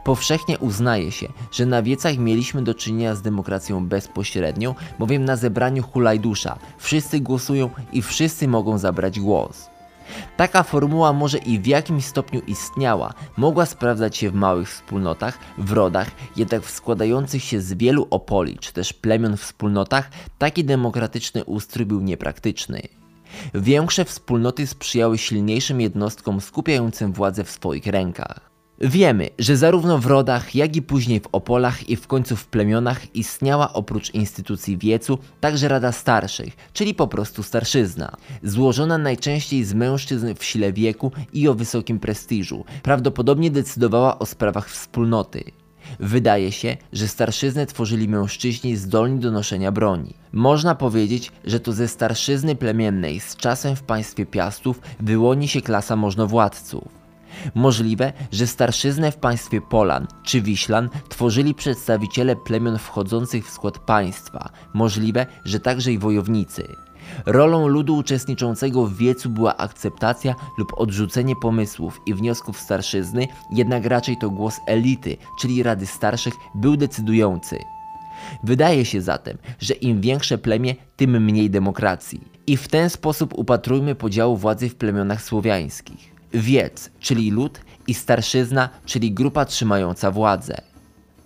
Powszechnie 0.03 0.59
uznaje 0.59 1.11
się, 1.11 1.27
że 1.51 1.65
na 1.65 1.83
wiecach 1.83 2.17
mieliśmy 2.17 2.61
do 2.61 2.73
czynienia 2.73 3.15
z 3.15 3.21
demokracją 3.21 3.87
bezpośrednią, 3.87 4.75
bowiem 4.99 5.25
na 5.25 5.35
zebraniu 5.35 5.83
hulajdusza 5.83 6.57
wszyscy 6.77 7.19
głosują 7.19 7.69
i 7.93 8.01
wszyscy 8.01 8.47
mogą 8.47 8.77
zabrać 8.77 9.19
głos. 9.19 9.73
Taka 10.37 10.63
formuła 10.63 11.13
może 11.13 11.37
i 11.37 11.59
w 11.59 11.67
jakimś 11.67 12.05
stopniu 12.05 12.41
istniała, 12.47 13.13
mogła 13.37 13.65
sprawdzać 13.65 14.17
się 14.17 14.29
w 14.29 14.33
małych 14.33 14.69
wspólnotach, 14.69 15.37
w 15.57 15.71
rodach, 15.71 16.11
jednak 16.35 16.61
w 16.61 16.69
składających 16.69 17.43
się 17.43 17.61
z 17.61 17.73
wielu 17.73 18.07
opoli 18.09 18.57
czy 18.57 18.73
też 18.73 18.93
plemion 18.93 19.37
wspólnotach 19.37 20.09
taki 20.37 20.63
demokratyczny 20.63 21.43
ustrój 21.43 21.85
był 21.85 22.01
niepraktyczny. 22.01 22.81
Większe 23.53 24.05
wspólnoty 24.05 24.67
sprzyjały 24.67 25.17
silniejszym 25.17 25.81
jednostkom 25.81 26.41
skupiającym 26.41 27.13
władzę 27.13 27.43
w 27.43 27.51
swoich 27.51 27.87
rękach. 27.87 28.52
Wiemy, 28.85 29.29
że 29.39 29.57
zarówno 29.57 29.97
w 29.97 30.05
rodach, 30.05 30.55
jak 30.55 30.75
i 30.75 30.81
później 30.81 31.19
w 31.19 31.27
opolach 31.31 31.89
i 31.89 31.95
w 31.95 32.07
końcu 32.07 32.35
w 32.35 32.47
plemionach 32.47 33.15
istniała 33.15 33.73
oprócz 33.73 34.13
instytucji 34.13 34.77
wiecu 34.77 35.17
także 35.41 35.67
Rada 35.67 35.91
Starszych, 35.91 36.57
czyli 36.73 36.93
po 36.93 37.07
prostu 37.07 37.43
starszyzna, 37.43 38.17
złożona 38.43 38.97
najczęściej 38.97 39.63
z 39.63 39.73
mężczyzn 39.73 40.33
w 40.37 40.43
sile 40.43 40.73
wieku 40.73 41.11
i 41.33 41.47
o 41.47 41.53
wysokim 41.53 41.99
prestiżu, 41.99 42.65
prawdopodobnie 42.83 43.51
decydowała 43.51 44.19
o 44.19 44.25
sprawach 44.25 44.69
wspólnoty. 44.69 45.43
Wydaje 45.99 46.51
się, 46.51 46.77
że 46.93 47.07
starszyznę 47.07 47.65
tworzyli 47.65 48.07
mężczyźni 48.07 48.75
zdolni 48.75 49.19
do 49.19 49.31
noszenia 49.31 49.71
broni. 49.71 50.13
Można 50.31 50.75
powiedzieć, 50.75 51.31
że 51.45 51.59
to 51.59 51.73
ze 51.73 51.87
starszyzny 51.87 52.55
plemiennej 52.55 53.19
z 53.19 53.35
czasem 53.35 53.75
w 53.75 53.83
państwie 53.83 54.25
Piastów 54.25 54.81
wyłoni 54.99 55.47
się 55.47 55.61
klasa 55.61 55.95
możnowładców. 55.95 57.02
Możliwe, 57.55 58.13
że 58.31 58.47
starszyznę 58.47 59.11
w 59.11 59.17
państwie 59.17 59.61
Polan 59.61 60.07
czy 60.23 60.41
Wiślan 60.41 60.89
tworzyli 61.09 61.55
przedstawiciele 61.55 62.35
plemion 62.35 62.77
wchodzących 62.77 63.47
w 63.47 63.49
skład 63.49 63.79
państwa, 63.79 64.49
możliwe, 64.73 65.25
że 65.45 65.59
także 65.59 65.91
i 65.91 65.97
wojownicy. 65.97 66.67
Rolą 67.25 67.67
ludu 67.67 67.95
uczestniczącego 67.95 68.85
w 68.85 68.97
wiecu 68.97 69.29
była 69.29 69.57
akceptacja 69.57 70.35
lub 70.57 70.73
odrzucenie 70.77 71.35
pomysłów 71.35 72.01
i 72.05 72.13
wniosków 72.13 72.59
starszyzny, 72.59 73.27
jednak 73.51 73.85
raczej 73.85 74.17
to 74.17 74.29
głos 74.29 74.59
elity, 74.67 75.17
czyli 75.39 75.63
Rady 75.63 75.85
Starszych, 75.85 76.33
był 76.55 76.77
decydujący. 76.77 77.59
Wydaje 78.43 78.85
się 78.85 79.01
zatem, 79.01 79.37
że 79.59 79.73
im 79.73 80.01
większe 80.01 80.37
plemię, 80.37 80.75
tym 80.95 81.23
mniej 81.23 81.49
demokracji. 81.49 82.21
I 82.47 82.57
w 82.57 82.67
ten 82.67 82.89
sposób 82.89 83.33
upatrujmy 83.33 83.95
podziału 83.95 84.37
władzy 84.37 84.69
w 84.69 84.75
plemionach 84.75 85.21
słowiańskich 85.21 86.12
wiec, 86.33 86.89
czyli 86.99 87.31
lud, 87.31 87.61
i 87.87 87.93
starszyzna, 87.93 88.69
czyli 88.85 89.11
grupa 89.11 89.45
trzymająca 89.45 90.11
władzę. 90.11 90.61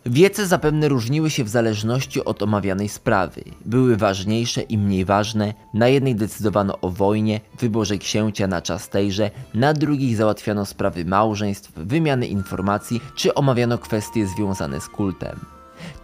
Wiece 0.06 0.48
zapewne 0.48 0.88
różniły 0.88 1.30
się 1.30 1.44
w 1.44 1.50
zależności 1.50 2.26
od 2.26 2.42
omawianej 2.42 2.90
sprawy. 2.90 3.44
Były 3.66 3.98
ważniejsze 3.98 4.62
i 4.62 4.78
mniej 4.78 5.06
ważne, 5.06 5.54
na 5.74 5.88
jednej 5.88 6.16
decydowano 6.16 6.80
o 6.82 6.90
wojnie, 6.90 7.42
wyborze 7.60 7.98
księcia 7.98 8.48
na 8.48 8.62
czas 8.62 8.90
tejże, 8.90 9.32
na 9.54 9.74
drugich 9.74 10.18
załatwiano 10.18 10.66
sprawy 10.66 11.06
małżeństw, 11.06 11.72
wymiany 11.76 12.28
informacji 12.28 13.02
czy 13.16 13.34
omawiano 13.34 13.78
kwestie 13.78 14.28
związane 14.28 14.82
z 14.82 14.88
kultem. 14.88 15.57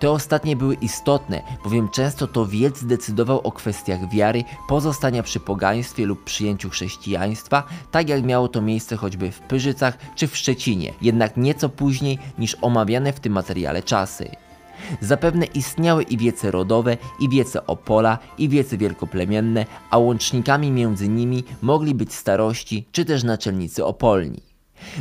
Te 0.04 0.12
ostatnie 0.12 0.56
były 0.56 0.76
istotne, 0.76 1.42
bowiem 1.64 1.90
często 1.90 2.28
to 2.28 2.46
wiec 2.46 2.84
decydował 2.84 3.40
o 3.40 3.52
kwestiach 3.52 4.10
wiary, 4.10 4.44
pozostania 4.68 5.24
przy 5.24 5.40
pogaństwie 5.40 6.06
lub 6.06 6.24
przyjęciu 6.24 6.70
chrześcijaństwa, 6.70 7.64
tak 7.92 8.10
jak 8.10 8.24
miało 8.24 8.48
to 8.48 8.62
miejsce 8.62 8.96
choćby 8.98 9.32
w 9.32 9.40
Pyrzycach 9.40 9.98
czy 10.16 10.28
w 10.28 10.38
Szczecinie, 10.38 10.94
jednak 11.02 11.38
nieco 11.38 11.70
później 11.70 12.20
niż 12.40 12.58
omawiane 12.62 13.14
w 13.14 13.20
tym 13.20 13.34
materiale 13.34 13.84
czasy. 13.84 14.30
Zapewne 15.02 15.46
istniały 15.46 16.04
i 16.04 16.18
wiece 16.18 16.52
rodowe, 16.52 16.98
i 17.20 17.30
wiece 17.30 17.68
Opola, 17.68 18.18
i 18.38 18.50
wiece 18.50 18.78
wielkoplemienne, 18.78 19.66
a 19.90 19.98
łącznikami 19.98 20.72
między 20.72 21.10
nimi 21.10 21.44
mogli 21.62 21.96
być 21.96 22.14
starości 22.14 22.88
czy 22.92 23.06
też 23.06 23.24
naczelnicy 23.24 23.86
opolni. 23.86 24.53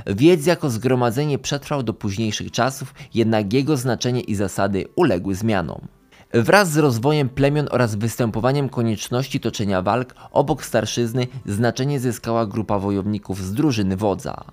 Wiedz 0.06 0.46
jako 0.46 0.70
zgromadzenie 0.70 1.38
przetrwał 1.38 1.82
do 1.82 1.94
późniejszych 1.94 2.50
czasów, 2.50 2.94
jednak 3.14 3.52
jego 3.52 3.76
znaczenie 3.76 4.20
i 4.20 4.34
zasady 4.34 4.84
uległy 4.96 5.34
zmianom. 5.34 5.88
Wraz 6.34 6.70
z 6.70 6.76
rozwojem 6.76 7.28
plemion 7.28 7.68
oraz 7.70 7.94
występowaniem 7.94 8.68
konieczności 8.68 9.40
toczenia 9.40 9.82
walk 9.82 10.14
obok 10.30 10.64
starszyzny 10.64 11.26
znaczenie 11.46 12.00
zyskała 12.00 12.46
grupa 12.46 12.78
wojowników 12.78 13.42
z 13.42 13.52
drużyny 13.52 13.96
wodza. 13.96 14.44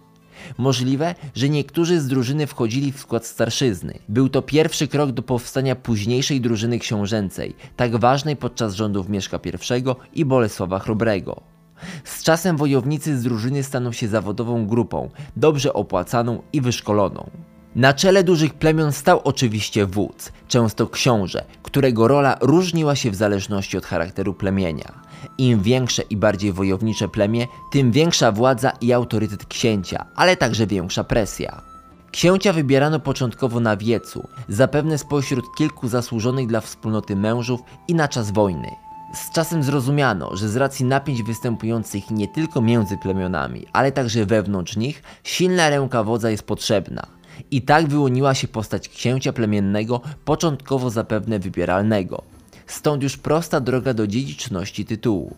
Możliwe, 0.58 1.16
że 1.36 1.50
niektórzy 1.50 2.00
z 2.00 2.08
drużyny 2.08 2.48
wchodzili 2.48 2.92
w 2.92 3.00
skład 3.00 3.26
starszyzny. 3.26 4.00
Był 4.10 4.30
to 4.30 4.42
pierwszy 4.42 4.88
krok 4.88 5.12
do 5.12 5.22
powstania 5.22 5.76
późniejszej 5.76 6.42
drużyny 6.42 6.80
książęcej, 6.80 7.56
tak 7.76 7.96
ważnej 7.96 8.36
podczas 8.36 8.74
rządów 8.74 9.10
Mieszka 9.10 9.40
I 9.46 10.20
i 10.20 10.26
Bolesława 10.26 10.80
Chrobrego. 10.80 11.59
Z 12.04 12.24
czasem 12.24 12.58
wojownicy 12.58 13.18
z 13.18 13.24
drużyny 13.24 13.64
staną 13.64 13.92
się 13.92 14.08
zawodową 14.08 14.68
grupą, 14.68 15.10
dobrze 15.36 15.74
opłacaną 15.74 16.42
i 16.54 16.62
wyszkoloną. 16.62 17.30
Na 17.76 17.94
czele 17.94 18.24
dużych 18.24 18.54
plemion 18.54 18.92
stał 18.92 19.22
oczywiście 19.24 19.86
wódz, 19.86 20.32
często 20.48 20.88
książę, 20.88 21.46
którego 21.64 22.08
rola 22.08 22.38
różniła 22.42 22.96
się 22.96 23.12
w 23.12 23.16
zależności 23.16 23.78
od 23.78 23.86
charakteru 23.86 24.34
plemienia. 24.34 25.02
Im 25.38 25.62
większe 25.62 26.04
i 26.10 26.18
bardziej 26.18 26.54
wojownicze 26.54 27.08
plemię, 27.08 27.48
tym 27.72 27.92
większa 27.92 28.32
władza 28.32 28.72
i 28.82 28.94
autorytet 28.94 29.46
księcia, 29.46 30.06
ale 30.16 30.38
także 30.38 30.68
większa 30.68 31.04
presja. 31.04 31.62
Księcia 32.12 32.54
wybierano 32.54 33.00
początkowo 33.00 33.60
na 33.60 33.78
wiecu, 33.78 34.28
zapewne 34.48 34.98
spośród 34.98 35.46
kilku 35.58 35.88
zasłużonych 35.88 36.48
dla 36.48 36.62
wspólnoty 36.62 37.16
mężów 37.16 37.60
i 37.88 37.96
na 37.96 38.08
czas 38.08 38.32
wojny. 38.32 38.68
Z 39.14 39.32
czasem 39.32 39.64
zrozumiano, 39.64 40.36
że 40.36 40.50
z 40.50 40.56
racji 40.56 40.86
napięć 40.86 41.24
występujących 41.24 42.12
nie 42.12 42.28
tylko 42.28 42.62
między 42.62 42.98
plemionami, 42.98 43.66
ale 43.74 43.92
także 43.92 44.26
wewnątrz 44.26 44.78
nich, 44.78 45.04
silna 45.24 45.70
ręka 45.70 46.04
wodza 46.04 46.30
jest 46.30 46.44
potrzebna. 46.44 47.08
I 47.52 47.62
tak 47.62 47.88
wyłoniła 47.88 48.34
się 48.34 48.48
postać 48.48 48.90
księcia 48.90 49.34
plemiennego, 49.34 50.02
początkowo 50.26 50.90
zapewne 50.90 51.40
wybieralnego. 51.40 52.24
Stąd 52.68 53.04
już 53.04 53.18
prosta 53.18 53.60
droga 53.60 53.94
do 53.94 54.08
dziedziczności 54.08 54.86
tytułu. 54.86 55.36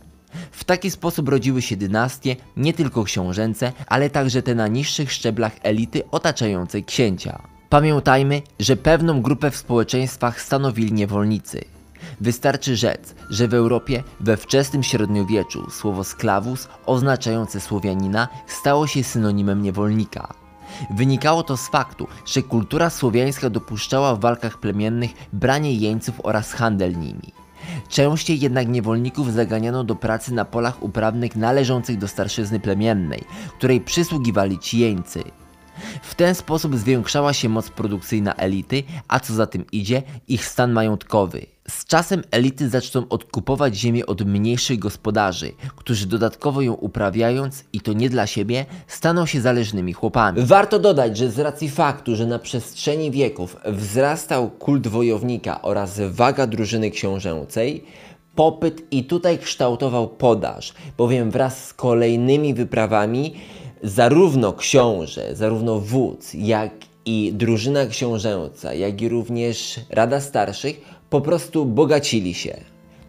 W 0.51 0.63
taki 0.63 0.91
sposób 0.91 1.29
rodziły 1.29 1.61
się 1.61 1.77
dynastie, 1.77 2.35
nie 2.57 2.73
tylko 2.73 3.03
książęce, 3.03 3.71
ale 3.87 4.09
także 4.09 4.43
te 4.43 4.55
na 4.55 4.67
niższych 4.67 5.11
szczeblach 5.11 5.53
elity 5.63 6.03
otaczającej 6.11 6.83
księcia. 6.83 7.41
Pamiętajmy, 7.69 8.41
że 8.59 8.77
pewną 8.77 9.21
grupę 9.21 9.51
w 9.51 9.55
społeczeństwach 9.55 10.41
stanowili 10.41 10.93
niewolnicy. 10.93 11.61
Wystarczy 12.21 12.75
rzec, 12.75 13.15
że 13.29 13.47
w 13.47 13.53
Europie 13.53 14.03
we 14.19 14.37
wczesnym 14.37 14.83
średniowieczu 14.83 15.69
słowo 15.69 16.03
sklawus 16.03 16.67
oznaczające 16.85 17.59
Słowianina 17.59 18.27
stało 18.47 18.87
się 18.87 19.03
synonimem 19.03 19.61
niewolnika. 19.61 20.33
Wynikało 20.89 21.43
to 21.43 21.57
z 21.57 21.67
faktu, 21.67 22.07
że 22.25 22.41
kultura 22.41 22.89
słowiańska 22.89 23.49
dopuszczała 23.49 24.15
w 24.15 24.19
walkach 24.19 24.59
plemiennych 24.59 25.11
branie 25.33 25.73
jeńców 25.73 26.15
oraz 26.23 26.53
handel 26.53 26.99
nimi. 26.99 27.33
Częściej 27.89 28.39
jednak 28.39 28.67
niewolników 28.67 29.33
zaganiano 29.33 29.83
do 29.83 29.95
pracy 29.95 30.33
na 30.33 30.45
polach 30.45 30.83
uprawnych 30.83 31.35
należących 31.35 31.97
do 31.97 32.07
starszyzny 32.07 32.59
plemiennej, 32.59 33.23
której 33.57 33.81
przysługiwali 33.81 34.59
ci 34.59 34.79
jeńcy. 34.79 35.23
W 36.01 36.15
ten 36.15 36.35
sposób 36.35 36.77
zwiększała 36.77 37.33
się 37.33 37.49
moc 37.49 37.69
produkcyjna 37.69 38.33
elity, 38.33 38.83
a 39.07 39.19
co 39.19 39.33
za 39.33 39.47
tym 39.47 39.65
idzie, 39.71 40.03
ich 40.27 40.45
stan 40.45 40.71
majątkowy. 40.71 41.45
Z 41.69 41.85
czasem 41.85 42.23
elity 42.31 42.69
zaczną 42.69 43.05
odkupować 43.09 43.75
ziemię 43.75 44.05
od 44.05 44.25
mniejszych 44.25 44.79
gospodarzy, 44.79 45.51
którzy 45.75 46.07
dodatkowo 46.07 46.61
ją 46.61 46.73
uprawiając, 46.73 47.63
i 47.73 47.81
to 47.81 47.93
nie 47.93 48.09
dla 48.09 48.27
siebie, 48.27 48.65
staną 48.87 49.25
się 49.25 49.41
zależnymi 49.41 49.93
chłopami. 49.93 50.41
Warto 50.45 50.79
dodać, 50.79 51.17
że 51.17 51.31
z 51.31 51.39
racji 51.39 51.69
faktu, 51.69 52.15
że 52.15 52.25
na 52.25 52.39
przestrzeni 52.39 53.11
wieków 53.11 53.57
wzrastał 53.65 54.49
kult 54.49 54.87
wojownika 54.87 55.61
oraz 55.61 56.01
waga 56.09 56.47
drużyny 56.47 56.91
książęcej, 56.91 57.83
popyt 58.35 58.81
i 58.91 59.03
tutaj 59.03 59.39
kształtował 59.39 60.07
podaż, 60.07 60.73
bowiem 60.97 61.31
wraz 61.31 61.65
z 61.65 61.73
kolejnymi 61.73 62.53
wyprawami 62.53 63.35
zarówno 63.83 64.53
książę, 64.53 65.35
zarówno 65.35 65.79
wódz, 65.79 66.33
jak 66.33 66.71
i 67.05 67.33
drużyna 67.33 67.85
książęca, 67.85 68.73
jak 68.73 69.01
i 69.01 69.09
również 69.09 69.79
Rada 69.89 70.21
Starszych 70.21 70.81
po 71.09 71.21
prostu 71.21 71.65
bogacili 71.65 72.33
się. 72.33 72.57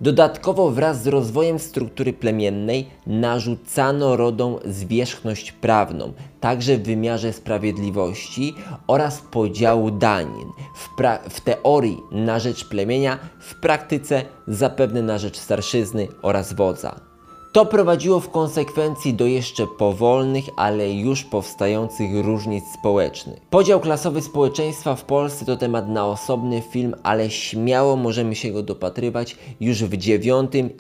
Dodatkowo 0.01 0.71
wraz 0.71 1.03
z 1.03 1.07
rozwojem 1.07 1.59
struktury 1.59 2.13
plemiennej 2.13 2.87
narzucano 3.07 4.17
rodom 4.17 4.59
zwierzchność 4.65 5.53
prawną, 5.53 6.13
także 6.41 6.79
w 6.79 6.83
wymiarze 6.83 7.33
sprawiedliwości 7.33 8.55
oraz 8.87 9.21
podziału 9.21 9.91
danin. 9.91 10.49
W, 10.77 10.89
w, 11.31 11.41
teorii 11.41 11.99
na 12.13 12.39
rzecz 12.39 12.65
plemienia, 12.65 13.19
w 13.41 13.55
praktyce 13.55 14.23
zapewne 14.49 15.03
na 15.03 15.19
rzecz 15.19 15.37
starszyzny 15.37 16.09
oraz 16.23 16.53
wodza. 16.53 17.12
To 17.53 17.67
prowadziło 17.67 18.21
w 18.21 18.31
konsekwencji 18.31 19.15
do 19.15 19.27
jeszcze 19.27 19.67
powolnych, 19.67 20.45
ale 20.57 20.93
już 20.93 21.25
powstających 21.25 22.25
różnic 22.25 22.65
społecznych. 22.81 23.41
Podział 23.51 23.81
klasowy 23.81 24.23
społeczeństwa 24.23 24.95
w 24.95 25.05
Polsce 25.05 25.45
to 25.45 25.57
temat 25.57 25.88
na 25.88 26.07
osobny 26.07 26.62
film, 26.71 26.95
ale 27.03 27.31
śmiało 27.31 27.97
możemy 27.97 28.35
się 28.35 28.53
go 28.53 28.62
dopatrywać 28.62 29.37
już 29.61 29.85
w 29.85 29.95
IX 29.95 30.31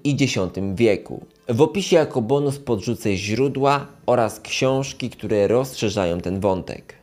i 0.04 0.16
X 0.24 0.34
wieku. 0.74 1.26
W 1.48 1.62
opisie 1.62 1.96
jako 1.96 2.22
bonus 2.22 2.58
podrzucę 2.58 3.16
źródła 3.16 3.86
oraz 4.06 4.40
książki, 4.40 5.10
które 5.10 5.48
rozszerzają 5.48 6.20
ten 6.20 6.40
wątek. 6.40 7.01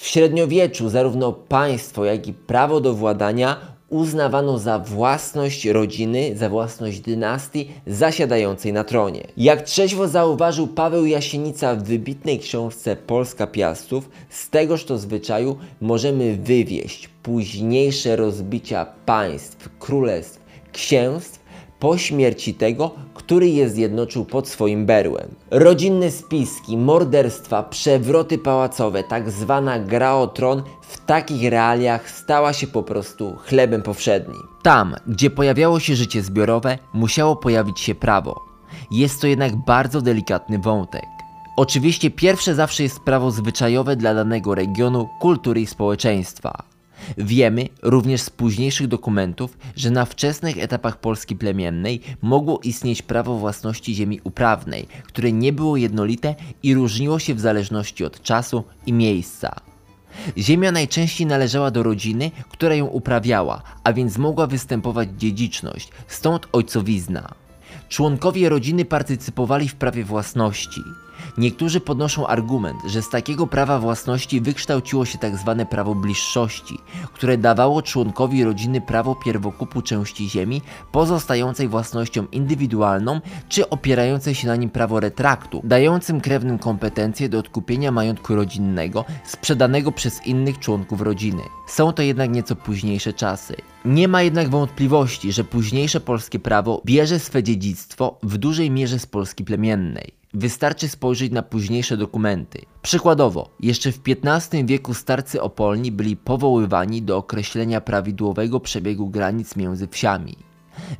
W 0.00 0.06
średniowieczu 0.06 0.88
zarówno 0.88 1.32
państwo, 1.32 2.04
jak 2.04 2.26
i 2.26 2.32
prawo 2.32 2.80
do 2.80 2.94
władania 2.94 3.56
uznawano 3.88 4.58
za 4.58 4.78
własność 4.78 5.64
rodziny, 5.64 6.36
za 6.36 6.48
własność 6.48 7.00
dynastii 7.00 7.70
zasiadającej 7.86 8.72
na 8.72 8.84
tronie. 8.84 9.26
Jak 9.36 9.62
trzeźwo 9.62 10.08
zauważył 10.08 10.66
Paweł 10.66 11.06
Jasienica 11.06 11.74
w 11.74 11.82
wybitnej 11.82 12.38
książce 12.38 12.96
Polska 12.96 13.46
Piastów, 13.46 14.10
z 14.28 14.50
tegoż 14.50 14.84
to 14.84 14.98
zwyczaju 14.98 15.56
możemy 15.80 16.36
wywieść 16.36 17.08
późniejsze 17.22 18.16
rozbicia 18.16 18.86
państw, 19.06 19.68
królestw, 19.78 20.40
księstw 20.72 21.40
po 21.78 21.98
śmierci 21.98 22.54
tego, 22.54 22.90
który 23.14 23.48
je 23.48 23.68
zjednoczył 23.68 24.24
pod 24.24 24.48
swoim 24.48 24.86
berłem. 24.86 25.28
Rodzinne 25.50 26.10
spiski, 26.10 26.76
morderstwa, 26.76 27.62
przewroty 27.62 28.38
pałacowe, 28.38 29.04
tak 29.04 29.30
zwana 29.30 29.78
gra 29.78 30.14
o 30.14 30.26
tron 30.26 30.62
w 30.80 31.04
takich 31.04 31.50
realiach 31.50 32.10
stała 32.10 32.52
się 32.52 32.66
po 32.66 32.82
prostu 32.82 33.36
chlebem 33.36 33.82
powszednim. 33.82 34.42
Tam, 34.62 34.94
gdzie 35.06 35.30
pojawiało 35.30 35.80
się 35.80 35.94
życie 35.94 36.22
zbiorowe, 36.22 36.78
musiało 36.92 37.36
pojawić 37.36 37.80
się 37.80 37.94
prawo. 37.94 38.40
Jest 38.90 39.20
to 39.20 39.26
jednak 39.26 39.56
bardzo 39.56 40.00
delikatny 40.00 40.58
wątek. 40.58 41.04
Oczywiście 41.56 42.10
pierwsze 42.10 42.54
zawsze 42.54 42.82
jest 42.82 43.00
prawo 43.00 43.30
zwyczajowe 43.30 43.96
dla 43.96 44.14
danego 44.14 44.54
regionu, 44.54 45.08
kultury 45.20 45.60
i 45.60 45.66
społeczeństwa. 45.66 46.62
Wiemy 47.18 47.68
również 47.82 48.20
z 48.20 48.30
późniejszych 48.30 48.86
dokumentów, 48.86 49.58
że 49.76 49.90
na 49.90 50.04
wczesnych 50.04 50.58
etapach 50.58 51.00
Polski 51.00 51.36
plemiennej 51.36 52.00
mogło 52.22 52.60
istnieć 52.62 53.02
prawo 53.02 53.38
własności 53.38 53.94
ziemi 53.94 54.20
uprawnej, 54.24 54.86
które 55.06 55.32
nie 55.32 55.52
było 55.52 55.76
jednolite 55.76 56.34
i 56.62 56.74
różniło 56.74 57.18
się 57.18 57.34
w 57.34 57.40
zależności 57.40 58.04
od 58.04 58.22
czasu 58.22 58.64
i 58.86 58.92
miejsca. 58.92 59.60
Ziemia 60.38 60.72
najczęściej 60.72 61.26
należała 61.26 61.70
do 61.70 61.82
rodziny, 61.82 62.30
która 62.50 62.74
ją 62.74 62.86
uprawiała, 62.86 63.62
a 63.84 63.92
więc 63.92 64.18
mogła 64.18 64.46
występować 64.46 65.08
dziedziczność, 65.18 65.88
stąd 66.08 66.46
ojcowizna. 66.52 67.34
Członkowie 67.88 68.48
rodziny 68.48 68.84
partycypowali 68.84 69.68
w 69.68 69.74
prawie 69.74 70.04
własności. 70.04 70.80
Niektórzy 71.38 71.80
podnoszą 71.80 72.26
argument, 72.26 72.78
że 72.86 73.02
z 73.02 73.08
takiego 73.08 73.46
prawa 73.46 73.78
własności 73.78 74.40
wykształciło 74.40 75.04
się 75.04 75.18
tzw. 75.18 75.54
Tak 75.58 75.68
prawo 75.68 75.94
bliższości, 75.94 76.78
które 77.12 77.38
dawało 77.38 77.82
członkowi 77.82 78.44
rodziny 78.44 78.80
prawo 78.80 79.14
pierwokupu 79.14 79.82
części 79.82 80.30
ziemi 80.30 80.62
pozostającej 80.92 81.68
własnością 81.68 82.26
indywidualną, 82.32 83.20
czy 83.48 83.70
opierającej 83.70 84.34
się 84.34 84.46
na 84.46 84.56
nim 84.56 84.70
prawo 84.70 85.00
retraktu, 85.00 85.60
dającym 85.64 86.20
krewnym 86.20 86.58
kompetencje 86.58 87.28
do 87.28 87.38
odkupienia 87.38 87.92
majątku 87.92 88.34
rodzinnego 88.34 89.04
sprzedanego 89.24 89.92
przez 89.92 90.26
innych 90.26 90.58
członków 90.58 91.00
rodziny. 91.00 91.42
Są 91.66 91.92
to 91.92 92.02
jednak 92.02 92.30
nieco 92.30 92.56
późniejsze 92.56 93.12
czasy. 93.12 93.56
Nie 93.84 94.08
ma 94.08 94.22
jednak 94.22 94.48
wątpliwości, 94.48 95.32
że 95.32 95.44
późniejsze 95.44 96.00
polskie 96.00 96.38
prawo 96.38 96.82
bierze 96.86 97.18
swe 97.18 97.42
dziedzictwo 97.42 98.18
w 98.22 98.38
dużej 98.38 98.70
mierze 98.70 98.98
z 98.98 99.06
Polski 99.06 99.44
plemiennej. 99.44 100.17
Wystarczy 100.34 100.88
spojrzeć 100.88 101.32
na 101.32 101.42
późniejsze 101.42 101.96
dokumenty. 101.96 102.58
Przykładowo, 102.82 103.50
jeszcze 103.60 103.92
w 103.92 104.00
XV 104.08 104.66
wieku 104.66 104.94
starcy 104.94 105.42
opolni 105.42 105.92
byli 105.92 106.16
powoływani 106.16 107.02
do 107.02 107.16
określenia 107.16 107.80
prawidłowego 107.80 108.60
przebiegu 108.60 109.06
granic 109.06 109.56
między 109.56 109.88
wsiami. 109.88 110.36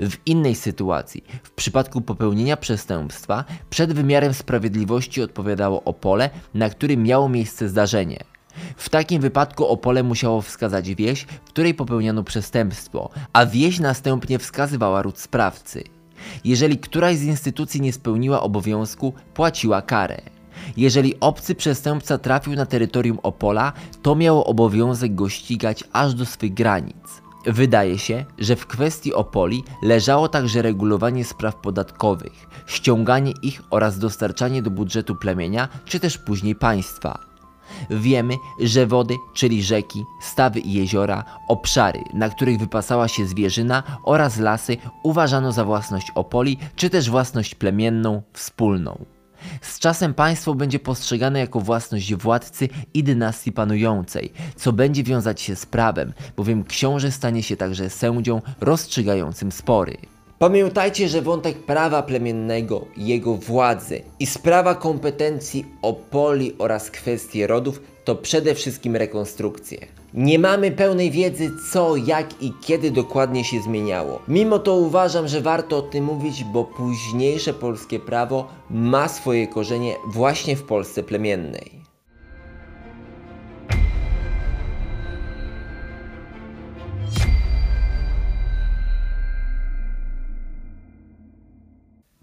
W 0.01 0.17
innej 0.27 0.55
sytuacji, 0.55 1.25
w 1.43 1.51
przypadku 1.51 2.01
popełnienia 2.01 2.57
przestępstwa, 2.57 3.45
przed 3.71 3.93
wymiarem 3.93 4.35
sprawiedliwości 4.35 5.23
odpowiadało 5.23 5.85
Opole, 5.85 6.31
na 6.55 6.71
którym 6.71 7.03
miało 7.03 7.29
miejsce 7.29 7.69
zdarzenie. 7.69 8.19
W 8.77 8.89
takim 8.89 9.23
wypadku 9.23 9.67
Opole 9.67 10.03
musiało 10.03 10.43
wskazać 10.43 10.95
wieś, 10.95 11.23
w 11.23 11.49
której 11.49 11.75
popełniano 11.75 12.25
przestępstwo, 12.25 13.11
a 13.33 13.47
wieś 13.47 13.81
następnie 13.81 14.39
wskazywała 14.39 15.03
ród 15.03 15.19
sprawcy. 15.19 15.98
Jeżeli 16.45 16.79
któraś 16.79 17.17
z 17.17 17.23
instytucji 17.23 17.81
nie 17.81 17.93
spełniła 17.93 18.41
obowiązku, 18.41 19.13
płaciła 19.35 19.83
karę. 19.83 20.21
Jeżeli 20.77 21.21
obcy 21.21 21.55
przestępca 21.55 22.19
trafił 22.19 22.55
na 22.55 22.67
terytorium 22.67 23.19
Opola, 23.23 23.73
to 24.03 24.15
miało 24.15 24.47
obowiązek 24.47 25.15
go 25.15 25.29
ścigać 25.29 25.85
aż 25.93 26.15
do 26.15 26.27
swych 26.27 26.55
granic. 26.55 27.23
Wydaje 27.47 27.99
się, 27.99 28.25
że 28.39 28.57
w 28.57 28.67
kwestii 28.67 29.15
Opoli 29.15 29.65
leżało 29.83 30.29
także 30.29 30.63
regulowanie 30.63 31.25
spraw 31.25 31.57
podatkowych, 31.57 32.47
ściąganie 32.67 33.33
ich 33.43 33.63
oraz 33.71 33.99
dostarczanie 33.99 34.63
do 34.63 34.71
budżetu 34.71 35.17
plemienia, 35.17 35.69
czy 35.85 36.01
też 36.01 36.19
później 36.19 36.55
państwa. 36.55 37.28
Wiemy, 37.91 38.35
że 38.61 38.87
wody, 38.87 39.15
czyli 39.35 39.63
rzeki, 39.63 40.05
stawy 40.23 40.61
i 40.61 40.73
jeziora, 40.73 41.25
obszary, 41.49 42.01
na 42.15 42.29
których 42.29 42.59
wypasała 42.59 43.09
się 43.09 43.27
zwierzyna 43.27 43.83
oraz 44.05 44.39
lasy 44.39 44.77
uważano 45.03 45.53
za 45.53 45.65
własność 45.65 46.11
Opoli, 46.15 46.59
czy 46.77 46.91
też 46.91 47.11
własność 47.11 47.55
plemienną, 47.55 48.23
wspólną. 48.33 49.05
Z 49.61 49.79
czasem 49.79 50.15
państwo 50.15 50.55
będzie 50.55 50.79
postrzegane 50.79 51.39
jako 51.39 51.61
własność 51.61 52.15
władcy 52.15 52.69
i 52.95 53.05
dynastii 53.05 53.53
panującej, 53.53 54.33
co 54.57 54.73
będzie 54.73 55.05
wiązać 55.05 55.41
się 55.41 55.57
z 55.57 55.67
prawem, 55.67 56.13
bowiem 56.37 56.65
książę 56.65 57.11
stanie 57.11 57.43
się 57.43 57.57
także 57.57 57.91
sędzią 57.91 58.43
rozstrzygającym 58.61 59.53
spory. 59.53 59.97
Pamiętajcie, 60.39 61.09
że 61.09 61.23
wątek 61.23 61.59
prawa 61.59 62.03
plemiennego, 62.03 62.85
jego 62.97 63.35
władzy 63.35 64.03
i 64.21 64.27
sprawa 64.27 64.75
kompetencji 64.75 65.67
Opoli 65.83 66.55
oraz 66.59 66.91
kwestie 66.91 67.47
rodów 67.47 67.83
to 68.05 68.15
przede 68.15 68.55
wszystkim 68.55 68.97
rekonstrukcje. 68.97 69.79
Nie 70.15 70.39
mamy 70.39 70.71
pełnej 70.71 71.11
wiedzy 71.11 71.51
co, 71.73 71.97
jak 71.97 72.43
i 72.43 72.53
kiedy 72.63 72.91
dokładnie 72.91 73.45
się 73.45 73.63
zmieniało. 73.63 74.23
Mimo 74.29 74.59
to 74.59 74.75
uważam, 74.75 75.29
że 75.29 75.41
warto 75.41 75.77
o 75.77 75.83
tym 75.83 76.05
mówić, 76.05 76.45
bo 76.45 76.65
późniejsze 76.65 77.55
polskie 77.55 78.01
prawo 78.01 78.49
ma 78.71 79.09
swoje 79.09 79.47
korzenie 79.47 79.97
właśnie 80.13 80.57
w 80.57 80.63
Polsce 80.63 81.03
plemiennej. 81.03 81.78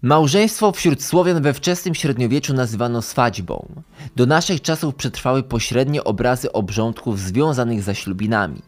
Małżeństwo 0.02 0.72
wśród 0.72 1.02
Słowian 1.02 1.42
we 1.42 1.54
wczesnym 1.54 1.94
średniowieczu 1.94 2.54
nazywano 2.54 3.02
swadźbą. 3.02 3.68
Do 4.16 4.26
naszych 4.26 4.60
czasów 4.60 4.94
przetrwały 4.94 5.42
pośrednie 5.42 6.04
obrazy 6.04 6.52
obrządków 6.52 7.20
związanych 7.20 7.82
ze 7.82 7.94
ślubinami. 7.94 8.62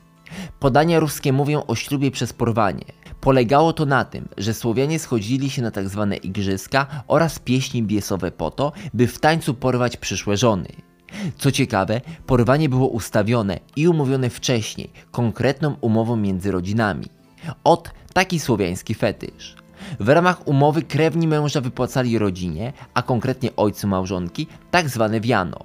Podania 0.60 1.00
ruskie 1.00 1.32
mówią 1.32 1.62
o 1.66 1.74
ślubie 1.74 2.10
przez 2.10 2.32
porwanie. 2.32 2.84
Polegało 3.20 3.72
to 3.72 3.86
na 3.86 4.04
tym, 4.04 4.28
że 4.36 4.54
Słowianie 4.54 4.98
schodzili 4.98 5.50
się 5.50 5.62
na 5.62 5.70
tzw. 5.70 6.08
Tak 6.10 6.24
igrzyska 6.24 6.86
oraz 7.08 7.38
pieśni 7.38 7.82
biesowe 7.82 8.30
po 8.30 8.50
to, 8.50 8.72
by 8.94 9.06
w 9.06 9.18
tańcu 9.18 9.54
porwać 9.54 9.96
przyszłe 9.96 10.36
żony. 10.36 10.68
Co 11.38 11.52
ciekawe, 11.52 12.00
porwanie 12.26 12.68
było 12.68 12.88
ustawione 12.88 13.60
i 13.76 13.88
umówione 13.88 14.30
wcześniej, 14.30 14.90
konkretną 15.10 15.76
umową 15.80 16.16
między 16.16 16.50
rodzinami. 16.50 17.06
Ot 17.64 17.90
taki 18.12 18.40
słowiański 18.40 18.94
fetysz. 18.94 19.56
W 20.00 20.08
ramach 20.08 20.48
umowy 20.48 20.82
krewni 20.82 21.28
męża 21.28 21.60
wypłacali 21.60 22.18
rodzinie, 22.18 22.72
a 22.94 23.02
konkretnie 23.02 23.56
ojcu 23.56 23.88
małżonki, 23.88 24.46
tak 24.70 24.88
zwane 24.88 25.20
wiano. 25.20 25.58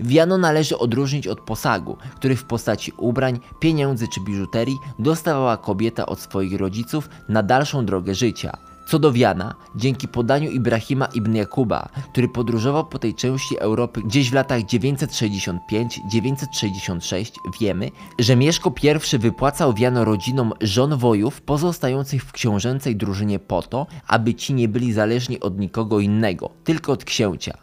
Wiano 0.00 0.38
należy 0.38 0.78
odróżnić 0.78 1.28
od 1.28 1.40
posagu, 1.40 1.96
który 2.16 2.36
w 2.36 2.44
postaci 2.44 2.92
ubrań, 2.98 3.40
pieniędzy 3.60 4.08
czy 4.08 4.20
biżuterii 4.20 4.76
dostawała 4.98 5.56
kobieta 5.56 6.06
od 6.06 6.20
swoich 6.20 6.60
rodziców 6.60 7.08
na 7.28 7.42
dalszą 7.42 7.86
drogę 7.86 8.14
życia. 8.14 8.73
Co 8.86 8.98
do 8.98 9.12
Wiana, 9.12 9.54
dzięki 9.76 10.08
podaniu 10.08 10.50
Ibrahima 10.50 11.06
ibn 11.06 11.34
Jakuba, 11.34 11.88
który 12.12 12.28
podróżował 12.28 12.86
po 12.86 12.98
tej 12.98 13.14
części 13.14 13.58
Europy 13.58 14.02
gdzieś 14.02 14.30
w 14.30 14.34
latach 14.34 14.60
965-966, 14.60 17.32
wiemy, 17.60 17.90
że 18.18 18.36
Mieszko 18.36 18.72
I 18.82 18.88
wypłacał 19.18 19.74
Wiano 19.74 20.04
rodzinom 20.04 20.52
żon 20.60 20.96
wojów 20.96 21.42
pozostających 21.42 22.24
w 22.24 22.32
książęcej 22.32 22.96
drużynie 22.96 23.38
po 23.38 23.62
to, 23.62 23.86
aby 24.08 24.34
ci 24.34 24.54
nie 24.54 24.68
byli 24.68 24.92
zależni 24.92 25.40
od 25.40 25.58
nikogo 25.58 26.00
innego, 26.00 26.50
tylko 26.64 26.92
od 26.92 27.04
księcia. 27.04 27.58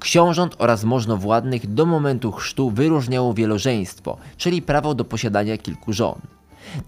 Książąt 0.00 0.56
oraz 0.58 0.84
możnowładnych 0.84 1.74
do 1.74 1.86
momentu 1.86 2.32
chrztu 2.32 2.70
wyróżniało 2.70 3.34
wielożeństwo, 3.34 4.16
czyli 4.36 4.62
prawo 4.62 4.94
do 4.94 5.04
posiadania 5.04 5.58
kilku 5.58 5.92
żon. 5.92 6.20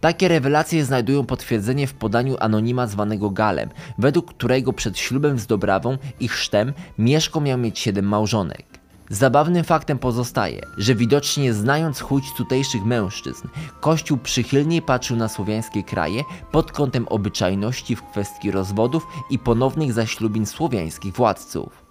Takie 0.00 0.28
rewelacje 0.28 0.84
znajdują 0.84 1.26
potwierdzenie 1.26 1.86
w 1.86 1.94
podaniu 1.94 2.36
anonima 2.40 2.86
zwanego 2.86 3.30
Galem, 3.30 3.70
według 3.98 4.34
którego 4.34 4.72
przed 4.72 4.98
ślubem 4.98 5.38
z 5.38 5.46
Dobrawą 5.46 5.98
i 6.20 6.28
chrztem 6.28 6.72
Mieszko 6.98 7.40
miał 7.40 7.58
mieć 7.58 7.78
siedem 7.78 8.04
małżonek. 8.04 8.72
Zabawnym 9.12 9.64
faktem 9.64 9.98
pozostaje, 9.98 10.60
że 10.78 10.94
widocznie 10.94 11.54
znając 11.54 12.00
chuć 12.00 12.24
tutejszych 12.36 12.84
mężczyzn, 12.84 13.48
Kościół 13.80 14.18
przychylniej 14.18 14.82
patrzył 14.82 15.16
na 15.16 15.28
słowiańskie 15.28 15.82
kraje 15.82 16.22
pod 16.52 16.72
kątem 16.72 17.08
obyczajności 17.08 17.96
w 17.96 18.02
kwestii 18.02 18.50
rozwodów 18.50 19.06
i 19.30 19.38
ponownych 19.38 19.92
zaślubin 19.92 20.46
słowiańskich 20.46 21.14
władców. 21.14 21.81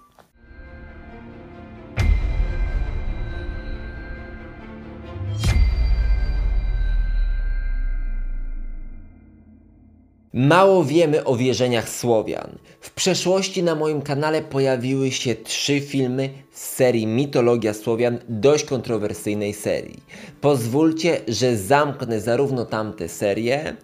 Mało 10.34 10.84
wiemy 10.84 11.24
o 11.24 11.36
wierzeniach 11.36 11.88
Słowian. 11.88 12.58
W 12.80 12.90
przeszłości 12.90 13.62
na 13.62 13.74
moim 13.74 14.02
kanale 14.02 14.42
pojawiły 14.42 15.10
się 15.10 15.34
trzy 15.34 15.80
filmy 15.80 16.30
z 16.52 16.60
serii 16.62 17.06
Mitologia 17.06 17.74
Słowian, 17.74 18.18
dość 18.28 18.64
kontrowersyjnej 18.64 19.54
serii. 19.54 20.02
Pozwólcie, 20.40 21.20
że 21.28 21.56
zamknę 21.56 22.20
zarówno 22.20 22.64
tamte 22.64 23.08
serie, 23.08 23.76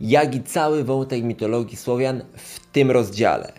jak 0.00 0.34
i 0.34 0.42
cały 0.42 0.84
wątek 0.84 1.22
mitologii 1.22 1.76
Słowian 1.76 2.22
w 2.36 2.60
tym 2.72 2.90
rozdziale. 2.90 3.52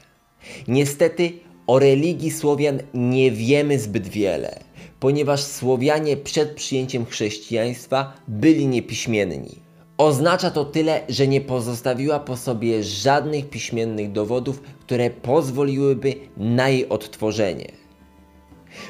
Niestety 0.68 1.32
o 1.68 1.80
religii 1.80 2.32
Słowian 2.32 2.80
nie 2.94 3.32
wiemy 3.32 3.80
zbyt 3.80 4.08
wiele, 4.08 4.60
ponieważ 5.00 5.44
Słowianie 5.44 6.18
przed 6.18 6.56
przyjęciem 6.56 7.06
chrześcijaństwa 7.06 8.14
byli 8.28 8.68
niepiśmienni. 8.68 9.67
Oznacza 9.98 10.52
to 10.52 10.66
tyle, 10.66 11.02
że 11.10 11.28
nie 11.28 11.42
pozostawiła 11.42 12.20
po 12.20 12.38
sobie 12.38 12.84
żadnych 12.84 13.50
piśmiennych 13.50 14.12
dowodów, 14.12 14.62
które 14.80 15.10
pozwoliłyby 15.10 16.16
na 16.38 16.70
jej 16.70 16.90
odtworzenie. 16.90 17.72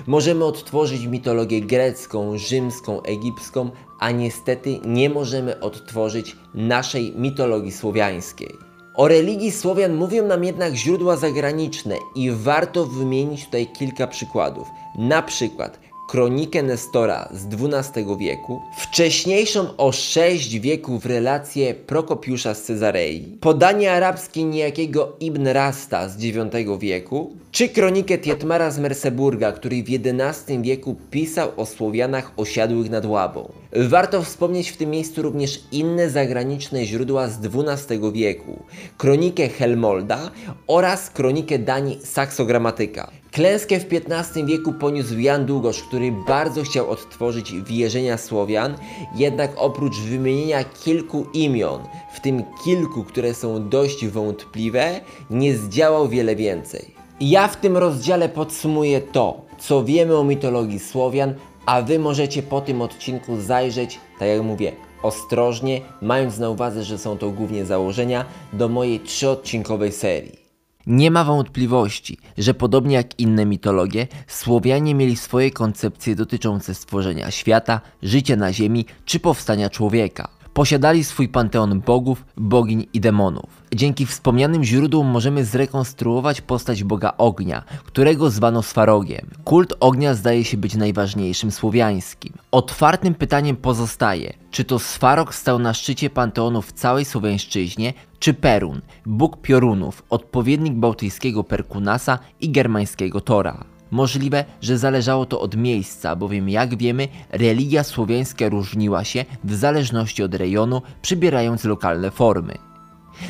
Możemy 0.07 0.45
odtworzyć 0.45 1.05
mitologię 1.05 1.61
grecką, 1.61 2.37
rzymską, 2.37 3.01
egipską, 3.01 3.69
a 3.99 4.11
niestety 4.11 4.79
nie 4.85 5.09
możemy 5.09 5.59
odtworzyć 5.59 6.35
naszej 6.53 7.13
mitologii 7.15 7.71
słowiańskiej. 7.71 8.49
O 8.95 9.07
religii 9.07 9.51
Słowian 9.51 9.95
mówią 9.95 10.27
nam 10.27 10.43
jednak 10.43 10.73
źródła 10.75 11.15
zagraniczne 11.15 11.95
i 12.15 12.31
warto 12.31 12.85
wymienić 12.85 13.45
tutaj 13.45 13.67
kilka 13.67 14.07
przykładów. 14.07 14.67
Na 14.97 15.21
przykład 15.21 15.79
kronikę 16.07 16.63
Nestora 16.63 17.29
z 17.33 17.45
XII 17.45 18.17
wieku, 18.19 18.61
wcześniejszą 18.77 19.77
o 19.77 19.91
sześć 19.91 20.59
wieków 20.59 21.05
relację 21.05 21.73
Prokopiusza 21.73 22.53
z 22.53 22.63
Cezarei, 22.63 23.37
podanie 23.41 23.91
arabskie 23.93 24.43
niejakiego 24.43 25.15
Ibn 25.19 25.47
Rasta 25.47 26.09
z 26.09 26.23
IX 26.23 26.37
wieku, 26.79 27.35
czy 27.51 27.69
kronikę 27.69 28.17
Tietmara 28.17 28.71
z 28.71 28.79
Merseburga, 28.79 29.51
który 29.51 29.83
w 29.83 29.87
XI 29.89 30.61
wieku 30.61 30.95
pisał 31.11 31.51
o 31.57 31.65
Słowianach 31.65 32.31
osiadłych 32.37 32.89
nad 32.89 33.05
Łabą. 33.05 33.51
Warto 33.75 34.21
wspomnieć 34.21 34.69
w 34.69 34.77
tym 34.77 34.89
miejscu 34.89 35.21
również 35.21 35.59
inne 35.71 36.09
zagraniczne 36.09 36.85
źródła 36.85 37.27
z 37.27 37.39
XII 37.45 38.11
wieku, 38.13 38.63
kronikę 38.97 39.49
Helmolda 39.49 40.31
oraz 40.67 41.09
kronikę 41.09 41.59
Danii 41.59 41.99
Saksogramatyka. 42.03 43.11
Klęskę 43.37 43.79
w 43.79 43.85
XV 43.93 44.45
wieku 44.45 44.73
poniósł 44.73 45.19
Jan 45.19 45.45
Długosz, 45.45 45.83
który 45.83 46.11
bardzo 46.27 46.63
chciał 46.63 46.89
odtworzyć 46.89 47.53
wierzenia 47.53 48.17
Słowian, 48.17 48.75
jednak 49.15 49.51
oprócz 49.57 49.97
wymienienia 49.99 50.63
kilku 50.63 51.25
imion, 51.33 51.81
w 52.13 52.19
tym 52.19 52.43
kilku, 52.63 53.03
które 53.03 53.33
są 53.33 53.69
dość 53.69 54.07
wątpliwe, 54.07 55.01
nie 55.29 55.57
zdziałał 55.57 56.09
wiele 56.09 56.35
więcej. 56.35 56.85
Ja 57.19 57.47
w 57.47 57.57
tym 57.57 57.77
rozdziale 57.77 58.29
podsumuję 58.29 59.01
to, 59.01 59.41
co 59.59 59.83
wiemy 59.83 60.17
o 60.17 60.23
mitologii 60.23 60.79
Słowian, 60.79 61.33
a 61.65 61.81
Wy 61.81 61.99
możecie 61.99 62.43
po 62.43 62.61
tym 62.61 62.81
odcinku 62.81 63.41
zajrzeć, 63.41 63.99
tak 64.19 64.27
jak 64.27 64.41
mówię, 64.41 64.71
ostrożnie, 65.03 65.81
mając 66.01 66.37
na 66.37 66.49
uwadze, 66.49 66.83
że 66.83 66.97
są 66.97 67.17
to 67.17 67.29
głównie 67.29 67.65
założenia 67.65 68.25
do 68.53 68.69
mojej 68.69 68.99
trzyodcinkowej 68.99 69.91
serii. 69.91 70.46
Nie 70.87 71.11
ma 71.11 71.23
wątpliwości, 71.23 72.17
że 72.37 72.53
podobnie 72.53 72.95
jak 72.95 73.19
inne 73.19 73.45
mitologie, 73.45 74.07
Słowianie 74.27 74.95
mieli 74.95 75.17
swoje 75.17 75.51
koncepcje 75.51 76.15
dotyczące 76.15 76.75
stworzenia 76.75 77.31
świata, 77.31 77.81
życia 78.03 78.35
na 78.35 78.53
ziemi 78.53 78.85
czy 79.05 79.19
powstania 79.19 79.69
człowieka. 79.69 80.36
Posiadali 80.57 81.03
swój 81.03 81.29
panteon 81.29 81.81
bogów, 81.81 82.25
bogiń 82.37 82.85
i 82.93 82.99
demonów. 82.99 83.63
Dzięki 83.75 84.05
wspomnianym 84.05 84.63
źródłom 84.63 85.07
możemy 85.07 85.45
zrekonstruować 85.45 86.41
postać 86.41 86.83
boga 86.83 87.13
ognia, 87.17 87.63
którego 87.85 88.29
zwano 88.29 88.63
Swarogiem. 88.63 89.27
Kult 89.43 89.73
ognia 89.79 90.13
zdaje 90.13 90.43
się 90.43 90.57
być 90.57 90.75
najważniejszym 90.75 91.51
słowiańskim. 91.51 92.33
Otwartym 92.51 93.13
pytaniem 93.13 93.55
pozostaje, 93.55 94.33
czy 94.51 94.63
to 94.63 94.79
Swarog 94.79 95.35
stał 95.35 95.59
na 95.59 95.73
szczycie 95.73 96.09
panteonu 96.09 96.61
w 96.61 96.71
całej 96.71 97.05
Słowiańszczyźnie, 97.05 97.93
czy 98.19 98.33
Perun, 98.33 98.81
bóg 99.05 99.41
piorunów, 99.41 100.03
odpowiednik 100.09 100.73
bałtyckiego 100.73 101.43
Perkunasa 101.43 102.19
i 102.41 102.49
germańskiego 102.49 103.21
Tora. 103.21 103.76
Możliwe, 103.91 104.45
że 104.61 104.77
zależało 104.77 105.25
to 105.25 105.41
od 105.41 105.55
miejsca, 105.55 106.15
bowiem 106.15 106.49
jak 106.49 106.77
wiemy, 106.77 107.07
religia 107.29 107.83
słowiańska 107.83 108.49
różniła 108.49 109.03
się 109.03 109.25
w 109.43 109.53
zależności 109.53 110.23
od 110.23 110.35
rejonu, 110.35 110.81
przybierając 111.01 111.63
lokalne 111.63 112.11
formy. 112.11 112.57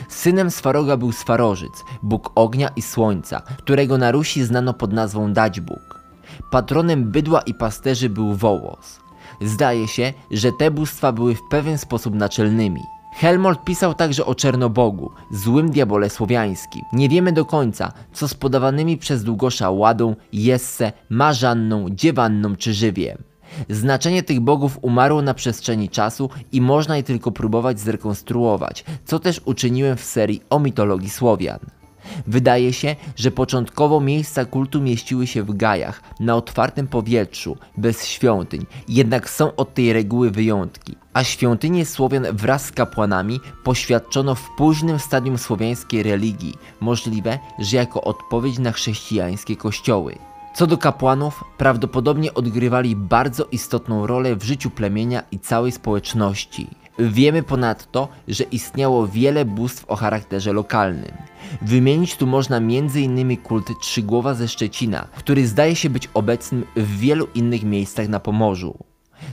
Synem 0.10 0.52
Swaroga 0.52 0.98
był 0.98 1.12
Swarożyc, 1.12 1.84
bóg 2.04 2.32
ognia 2.36 2.70
i 2.76 2.82
słońca, 2.82 3.41
którego 3.58 3.98
na 3.98 4.12
Rusi 4.12 4.43
znano 4.43 4.74
pod 4.74 4.93
nazwą 4.93 5.34
Daćbóg. 5.34 6.04
Patronem 6.52 7.12
bydła 7.12 7.41
i 7.41 7.54
pasterzy 7.54 8.10
był 8.10 8.34
Wołos. 8.34 9.00
Zdaje 9.41 9.88
się, 9.88 10.13
że 10.32 10.52
te 10.52 10.72
bóstwa 10.72 11.12
były 11.12 11.36
w 11.36 11.41
pewien 11.50 11.78
sposób 11.78 12.15
naczelnymi. 12.15 12.82
Helmold 13.19 13.63
pisał 13.63 13.93
także 13.93 14.25
o 14.25 14.36
Czernobogu, 14.36 15.12
złym 15.32 15.71
diabole 15.71 16.10
słowiańskim. 16.10 16.82
Nie 16.93 17.10
wiemy 17.10 17.32
do 17.32 17.45
końca, 17.45 17.91
co 18.13 18.27
z 18.27 18.34
podawanymi 18.34 18.97
przez 18.97 19.23
Długosza 19.23 19.69
Ładą, 19.71 20.15
Jesse, 20.34 20.91
Marzanną, 21.10 21.89
Dziewanną 21.89 22.56
czy 22.56 22.73
Żywiem. 22.73 23.17
Znaczenie 23.69 24.23
tych 24.23 24.39
bogów 24.39 24.80
umarło 24.82 25.21
na 25.21 25.34
przestrzeni 25.34 25.89
czasu 25.89 26.30
i 26.51 26.62
można 26.62 26.97
je 26.97 27.03
tylko 27.03 27.32
próbować 27.32 27.80
zrekonstruować, 27.80 28.86
co 29.06 29.19
też 29.19 29.41
uczyniłem 29.45 29.97
w 29.97 30.03
serii 30.03 30.41
o 30.49 30.60
mitologii 30.60 31.10
Słowian. 31.10 31.60
Wydaje 32.28 32.74
się, 32.74 32.96
że 33.15 33.32
początkowo 33.32 34.00
miejsca 34.02 34.46
kultu 34.46 34.82
mieściły 34.82 35.28
się 35.28 35.43
w 35.43 35.58
gajach, 35.58 36.02
na 36.20 36.36
otwartym 36.36 36.88
powietrzu, 36.88 37.58
bez 37.78 38.06
świątyń, 38.06 38.65
jednak 38.88 39.30
są 39.30 39.56
od 39.56 39.74
tej 39.74 39.93
reguły 39.93 40.32
wyjątki, 40.32 40.96
a 41.13 41.24
świątynie 41.24 41.86
Słowian 41.86 42.28
wraz 42.34 42.65
z 42.65 42.72
kapłanami 42.72 43.39
poświadczono 43.63 44.36
w 44.36 44.50
późnym 44.58 45.00
stadium 45.00 45.38
słowiańskiej 45.38 46.04
religii, 46.04 46.54
możliwe, 46.80 47.39
że 47.60 47.78
jako 47.78 48.02
odpowiedź 48.02 48.60
na 48.60 48.72
chrześcijańskie 48.72 49.56
kościoły. 49.56 50.15
Co 50.56 50.67
do 50.67 50.78
kapłanów, 50.78 51.43
prawdopodobnie 51.58 52.34
odgrywali 52.34 52.96
bardzo 52.96 53.46
istotną 53.52 54.08
rolę 54.08 54.36
w 54.36 54.43
życiu 54.43 54.70
plemienia 54.70 55.24
i 55.32 55.39
całej 55.39 55.72
społeczności. 55.72 56.67
Wiemy 56.99 57.43
ponadto, 57.43 58.07
że 58.27 58.43
istniało 58.43 59.07
wiele 59.07 59.45
bóstw 59.45 59.86
o 59.88 59.95
charakterze 59.95 60.53
lokalnym. 60.53 61.12
Wymienić 61.62 62.15
tu 62.15 62.27
można 62.27 62.57
m.in. 62.57 63.38
kult 63.38 63.79
Trzygłowa 63.81 64.33
ze 64.33 64.47
Szczecina, 64.47 65.07
który 65.15 65.47
zdaje 65.47 65.75
się 65.75 65.89
być 65.89 66.10
obecnym 66.13 66.65
w 66.75 66.97
wielu 66.97 67.27
innych 67.36 67.63
miejscach 67.63 68.07
na 68.07 68.19
Pomorzu. 68.19 68.77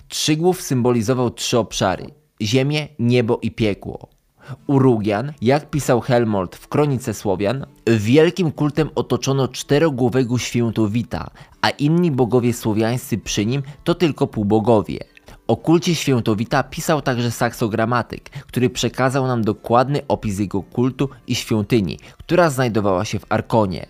Trzygłów 0.08 0.62
symbolizował 0.62 1.30
trzy 1.30 1.58
obszary: 1.58 2.06
ziemię, 2.42 2.88
niebo 2.98 3.38
i 3.42 3.50
piekło. 3.50 4.08
Urugian, 4.66 5.32
jak 5.42 5.70
pisał 5.70 6.00
Helmold 6.00 6.56
w 6.56 6.68
Kronice 6.68 7.14
Słowian, 7.14 7.66
wielkim 7.86 8.52
kultem 8.52 8.90
otoczono 8.94 9.48
czterogłowego 9.48 10.38
świętowita, 10.38 11.30
a 11.62 11.70
inni 11.70 12.10
bogowie 12.10 12.52
słowiańscy 12.52 13.18
przy 13.18 13.46
nim 13.46 13.62
to 13.84 13.94
tylko 13.94 14.26
półbogowie. 14.26 15.13
O 15.46 15.56
kulcie 15.56 15.94
świętowita 15.94 16.62
pisał 16.62 17.02
także 17.02 17.30
saksogramatyk, 17.30 18.30
który 18.30 18.70
przekazał 18.70 19.26
nam 19.26 19.44
dokładny 19.44 20.02
opis 20.08 20.38
jego 20.38 20.62
kultu 20.62 21.08
i 21.26 21.34
świątyni, 21.34 21.98
która 22.18 22.50
znajdowała 22.50 23.04
się 23.04 23.18
w 23.18 23.26
Arkonie. 23.28 23.86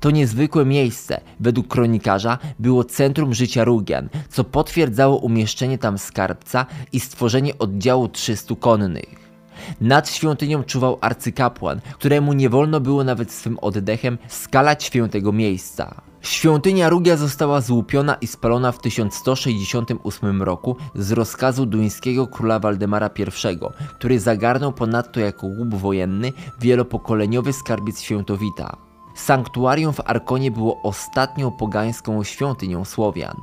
To 0.00 0.10
niezwykłe 0.10 0.64
miejsce, 0.64 1.20
według 1.40 1.68
kronikarza, 1.68 2.38
było 2.58 2.84
centrum 2.84 3.34
życia 3.34 3.64
Rugian, 3.64 4.08
co 4.28 4.44
potwierdzało 4.44 5.18
umieszczenie 5.18 5.78
tam 5.78 5.98
skarbca 5.98 6.66
i 6.92 7.00
stworzenie 7.00 7.58
oddziału 7.58 8.08
300 8.08 8.54
konnych. 8.54 9.32
Nad 9.80 10.10
świątynią 10.10 10.64
czuwał 10.64 10.98
arcykapłan, 11.00 11.80
któremu 11.94 12.32
nie 12.32 12.48
wolno 12.50 12.80
było 12.80 13.04
nawet 13.04 13.32
swym 13.32 13.58
oddechem 13.58 14.18
skalać 14.28 14.84
świętego 14.84 15.32
miejsca. 15.32 16.11
Świątynia 16.22 16.88
Rugia 16.88 17.16
została 17.16 17.60
złupiona 17.60 18.14
i 18.14 18.26
spalona 18.26 18.72
w 18.72 18.78
1168 18.78 20.42
roku 20.42 20.76
z 20.94 21.12
rozkazu 21.12 21.66
duńskiego 21.66 22.26
króla 22.26 22.58
Waldemara 22.58 23.10
I, 23.18 23.58
który 23.98 24.20
zagarnął 24.20 24.72
ponadto 24.72 25.20
jako 25.20 25.46
łup 25.46 25.74
wojenny 25.74 26.32
wielopokoleniowy 26.60 27.52
skarbiec 27.52 28.00
Świętowita. 28.00 28.76
Sanktuarium 29.14 29.92
w 29.92 30.00
Arkonie 30.04 30.50
było 30.50 30.82
ostatnią 30.82 31.50
pogańską 31.50 32.24
świątynią 32.24 32.84
Słowian. 32.84 33.36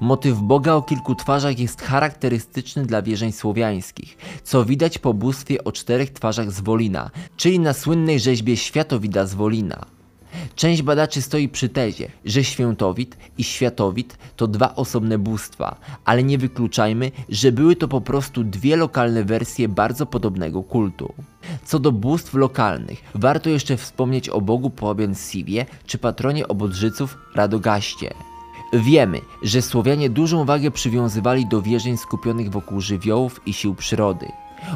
Motyw 0.00 0.38
Boga 0.38 0.74
o 0.74 0.82
kilku 0.82 1.14
twarzach 1.14 1.58
jest 1.58 1.82
charakterystyczny 1.82 2.86
dla 2.86 3.02
wierzeń 3.02 3.32
słowiańskich, 3.32 4.16
co 4.44 4.64
widać 4.64 4.98
po 4.98 5.14
bóstwie 5.14 5.64
o 5.64 5.72
czterech 5.72 6.10
twarzach 6.10 6.50
z 6.50 6.60
Wolina, 6.60 7.10
czyli 7.36 7.58
na 7.60 7.72
słynnej 7.72 8.20
rzeźbie 8.20 8.56
Światowida 8.56 9.26
z 9.26 9.34
Wolina. 9.34 9.93
Część 10.54 10.82
badaczy 10.82 11.22
stoi 11.22 11.48
przy 11.48 11.68
tezie, 11.68 12.08
że 12.24 12.44
Świętowit 12.44 13.16
i 13.38 13.44
Światowit 13.44 14.18
to 14.36 14.46
dwa 14.46 14.74
osobne 14.74 15.18
bóstwa, 15.18 15.76
ale 16.04 16.22
nie 16.22 16.38
wykluczajmy, 16.38 17.10
że 17.28 17.52
były 17.52 17.76
to 17.76 17.88
po 17.88 18.00
prostu 18.00 18.44
dwie 18.44 18.76
lokalne 18.76 19.24
wersje 19.24 19.68
bardzo 19.68 20.06
podobnego 20.06 20.62
kultu. 20.62 21.14
Co 21.64 21.78
do 21.78 21.92
bóstw 21.92 22.34
lokalnych, 22.34 23.02
warto 23.14 23.50
jeszcze 23.50 23.76
wspomnieć 23.76 24.28
o 24.28 24.40
bogu 24.40 24.70
Połabian 24.70 25.14
Siwie 25.14 25.66
czy 25.86 25.98
patronie 25.98 26.48
obodrzyców 26.48 27.18
Radogaście. 27.34 28.14
Wiemy, 28.72 29.20
że 29.42 29.62
Słowianie 29.62 30.10
dużą 30.10 30.44
wagę 30.44 30.70
przywiązywali 30.70 31.46
do 31.46 31.62
wierzeń 31.62 31.96
skupionych 31.96 32.50
wokół 32.50 32.80
żywiołów 32.80 33.40
i 33.46 33.52
sił 33.52 33.74
przyrody. 33.74 34.26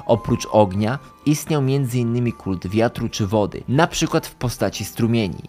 Oprócz 0.07 0.46
ognia 0.51 0.98
istniał 1.27 1.61
m.in. 1.61 2.33
kult 2.33 2.66
wiatru 2.66 3.09
czy 3.09 3.27
wody, 3.27 3.62
na 3.68 3.87
przykład 3.87 4.27
w 4.27 4.35
postaci 4.35 4.85
strumieni. 4.85 5.42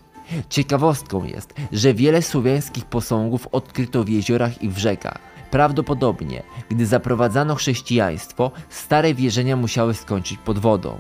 Ciekawostką 0.49 1.23
jest, 1.23 1.54
że 1.71 1.93
wiele 1.93 2.21
słowiańskich 2.21 2.86
posągów 2.86 3.47
odkryto 3.52 4.04
w 4.04 4.10
jeziorach 4.10 4.63
i 4.63 4.69
w 4.69 4.78
rzekach. 4.78 5.19
Prawdopodobnie, 5.52 6.43
gdy 6.69 6.86
zaprowadzano 6.86 7.56
chrześcijaństwo, 7.56 8.52
stare 8.69 9.13
wierzenia 9.13 9.56
musiały 9.56 9.93
skończyć 9.93 10.38
pod 10.38 10.60
wodą. 10.60 10.99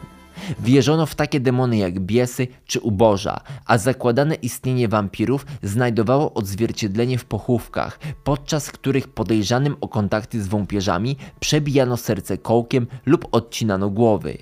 Wierzono 0.59 1.05
w 1.05 1.15
takie 1.15 1.39
demony 1.39 1.77
jak 1.77 1.99
biesy 1.99 2.47
czy 2.65 2.79
uboża, 2.79 3.41
a 3.65 3.77
zakładane 3.77 4.35
istnienie 4.35 4.87
wampirów 4.87 5.45
znajdowało 5.63 6.33
odzwierciedlenie 6.33 7.17
w 7.17 7.25
pochówkach, 7.25 7.99
podczas 8.23 8.71
których 8.71 9.07
podejrzanym 9.07 9.75
o 9.81 9.87
kontakty 9.87 10.43
z 10.43 10.47
wąpierzami 10.47 11.17
przebijano 11.39 11.97
serce 11.97 12.37
kołkiem 12.37 12.87
lub 13.05 13.27
odcinano 13.31 13.89
głowy. 13.89 14.37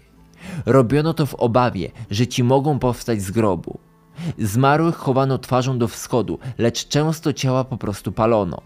Robiono 0.65 1.13
to 1.13 1.25
w 1.25 1.35
obawie, 1.35 1.91
że 2.11 2.27
ci 2.27 2.43
mogą 2.43 2.79
powstać 2.79 3.21
z 3.21 3.31
grobu. 3.31 3.79
Zmarłych 4.39 4.95
chowano 4.95 5.37
twarzą 5.37 5.77
do 5.77 5.87
wschodu, 5.87 6.39
lecz 6.57 6.87
często 6.87 7.33
ciała 7.33 7.63
po 7.63 7.77
prostu 7.77 8.11
palono. 8.11 8.61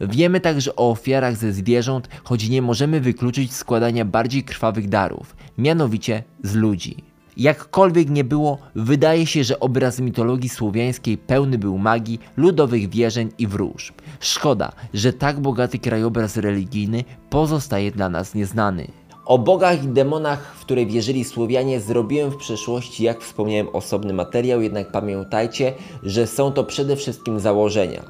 Wiemy 0.00 0.40
także 0.40 0.76
o 0.76 0.90
ofiarach 0.90 1.36
ze 1.36 1.52
zwierząt, 1.52 2.08
choć 2.24 2.48
nie 2.48 2.62
możemy 2.62 3.00
wykluczyć 3.00 3.54
składania 3.54 4.04
bardziej 4.04 4.44
krwawych 4.44 4.88
darów, 4.88 5.36
mianowicie 5.58 6.22
z 6.42 6.54
ludzi. 6.54 6.96
Jakkolwiek 7.36 8.10
nie 8.10 8.24
było, 8.24 8.58
wydaje 8.74 9.26
się, 9.26 9.44
że 9.44 9.60
obraz 9.60 10.00
mitologii 10.00 10.48
słowiańskiej 10.48 11.18
pełny 11.18 11.58
był 11.58 11.78
magii, 11.78 12.20
ludowych 12.36 12.90
wierzeń 12.90 13.28
i 13.38 13.46
wróżb. 13.46 13.94
Szkoda, 14.20 14.72
że 14.94 15.12
tak 15.12 15.40
bogaty 15.40 15.78
krajobraz 15.78 16.36
religijny 16.36 17.04
pozostaje 17.30 17.90
dla 17.90 18.08
nas 18.08 18.34
nieznany. 18.34 18.88
O 19.26 19.38
bogach 19.38 19.84
i 19.84 19.88
demonach, 19.88 20.54
w 20.56 20.60
które 20.60 20.86
wierzyli 20.86 21.24
Słowianie, 21.24 21.80
zrobiłem 21.80 22.30
w 22.30 22.36
przeszłości, 22.36 23.04
jak 23.04 23.20
wspomniałem, 23.20 23.68
osobny 23.72 24.12
materiał, 24.12 24.62
jednak 24.62 24.92
pamiętajcie, 24.92 25.72
że 26.02 26.26
są 26.26 26.52
to 26.52 26.64
przede 26.64 26.96
wszystkim 26.96 27.40
założenia. 27.40 28.02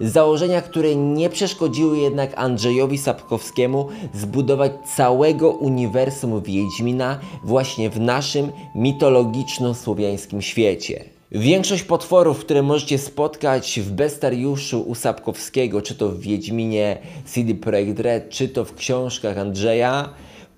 Założenia, 0.00 0.62
które 0.62 0.96
nie 0.96 1.30
przeszkodziły 1.30 1.98
jednak 1.98 2.32
Andrzejowi 2.36 2.98
Sapkowskiemu 2.98 3.88
zbudować 4.14 4.72
całego 4.96 5.50
uniwersum 5.50 6.42
Wiedźmina 6.42 7.18
właśnie 7.44 7.90
w 7.90 8.00
naszym 8.00 8.52
mitologiczno-słowiańskim 8.74 10.42
świecie. 10.42 11.04
Większość 11.32 11.82
potworów, 11.82 12.38
które 12.38 12.62
możecie 12.62 12.98
spotkać 12.98 13.80
w 13.80 13.92
Bestariuszu 13.92 14.80
u 14.80 14.94
Sapkowskiego, 14.94 15.82
czy 15.82 15.94
to 15.94 16.08
w 16.08 16.20
Wiedźminie 16.20 16.98
CD 17.26 17.54
Projekt 17.54 18.00
Red, 18.00 18.30
czy 18.30 18.48
to 18.48 18.64
w 18.64 18.74
książkach 18.74 19.38
Andrzeja, 19.38 20.08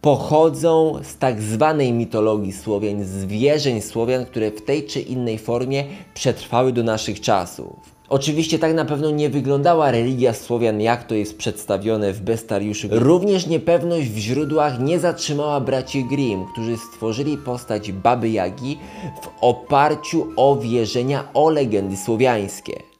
pochodzą 0.00 0.98
z 1.02 1.18
tak 1.18 1.42
zwanej 1.42 1.92
mitologii 1.92 2.52
Słowian, 2.52 3.04
z 3.04 3.24
wierzeń 3.24 3.80
Słowian, 3.80 4.24
które 4.24 4.50
w 4.50 4.62
tej 4.62 4.84
czy 4.84 5.00
innej 5.00 5.38
formie 5.38 5.84
przetrwały 6.14 6.72
do 6.72 6.82
naszych 6.82 7.20
czasów. 7.20 7.95
Oczywiście 8.08 8.58
tak 8.58 8.74
na 8.74 8.84
pewno 8.84 9.10
nie 9.10 9.30
wyglądała 9.30 9.90
religia 9.90 10.32
Słowian, 10.32 10.80
jak 10.80 11.04
to 11.04 11.14
jest 11.14 11.38
przedstawione 11.38 12.12
w 12.12 12.20
Bestariuszu. 12.20 12.88
Również 12.90 13.46
niepewność 13.46 14.08
w 14.08 14.18
źródłach 14.18 14.80
nie 14.80 14.98
zatrzymała 14.98 15.60
braci 15.60 16.04
Grimm, 16.04 16.46
którzy 16.52 16.76
stworzyli 16.76 17.38
postać 17.38 17.92
Baby 17.92 18.30
Jagi 18.30 18.78
w 19.22 19.28
oparciu 19.40 20.26
o 20.36 20.56
wierzenia 20.56 21.28
o 21.34 21.50
legendy 21.50 21.96
słowiańskie. 21.96 22.95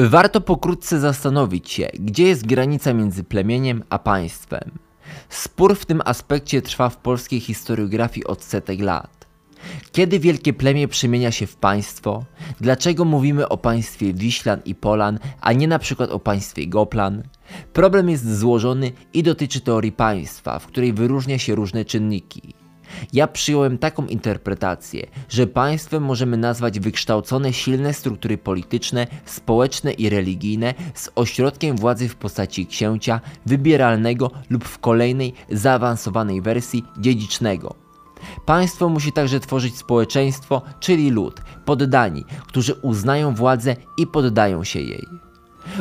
Warto 0.00 0.40
pokrótce 0.40 1.00
zastanowić 1.00 1.70
się, 1.70 1.88
gdzie 1.94 2.24
jest 2.24 2.46
granica 2.46 2.94
między 2.94 3.24
plemieniem 3.24 3.84
a 3.90 3.98
państwem. 3.98 4.70
Spór 5.28 5.76
w 5.76 5.86
tym 5.86 6.02
aspekcie 6.04 6.62
trwa 6.62 6.88
w 6.88 6.96
polskiej 6.96 7.40
historiografii 7.40 8.26
od 8.26 8.44
setek 8.44 8.80
lat. 8.80 9.26
Kiedy 9.92 10.18
wielkie 10.18 10.52
plemię 10.52 10.88
przemienia 10.88 11.30
się 11.30 11.46
w 11.46 11.56
państwo? 11.56 12.24
Dlaczego 12.60 13.04
mówimy 13.04 13.48
o 13.48 13.56
państwie 13.56 14.14
Wiślan 14.14 14.60
i 14.64 14.74
Polan, 14.74 15.18
a 15.40 15.52
nie 15.52 15.68
na 15.68 15.78
przykład 15.78 16.10
o 16.10 16.18
państwie 16.18 16.66
Goplan? 16.66 17.22
Problem 17.72 18.08
jest 18.08 18.38
złożony 18.38 18.92
i 19.14 19.22
dotyczy 19.22 19.60
teorii 19.60 19.92
państwa, 19.92 20.58
w 20.58 20.66
której 20.66 20.92
wyróżnia 20.92 21.38
się 21.38 21.54
różne 21.54 21.84
czynniki. 21.84 22.54
Ja 23.12 23.26
przyjąłem 23.26 23.78
taką 23.78 24.06
interpretację, 24.06 25.06
że 25.28 25.46
państwem 25.46 26.02
możemy 26.02 26.36
nazwać 26.36 26.80
wykształcone 26.80 27.52
silne 27.52 27.94
struktury 27.94 28.38
polityczne, 28.38 29.06
społeczne 29.24 29.92
i 29.92 30.08
religijne 30.08 30.74
z 30.94 31.10
ośrodkiem 31.14 31.76
władzy 31.76 32.08
w 32.08 32.16
postaci 32.16 32.66
księcia, 32.66 33.20
wybieralnego 33.46 34.30
lub 34.50 34.64
w 34.64 34.78
kolejnej, 34.78 35.34
zaawansowanej 35.50 36.42
wersji 36.42 36.84
dziedzicznego. 36.98 37.74
Państwo 38.46 38.88
musi 38.88 39.12
także 39.12 39.40
tworzyć 39.40 39.76
społeczeństwo, 39.76 40.62
czyli 40.80 41.10
lud, 41.10 41.40
poddani, 41.64 42.24
którzy 42.46 42.74
uznają 42.74 43.34
władzę 43.34 43.76
i 43.98 44.06
poddają 44.06 44.64
się 44.64 44.80
jej. 44.80 45.06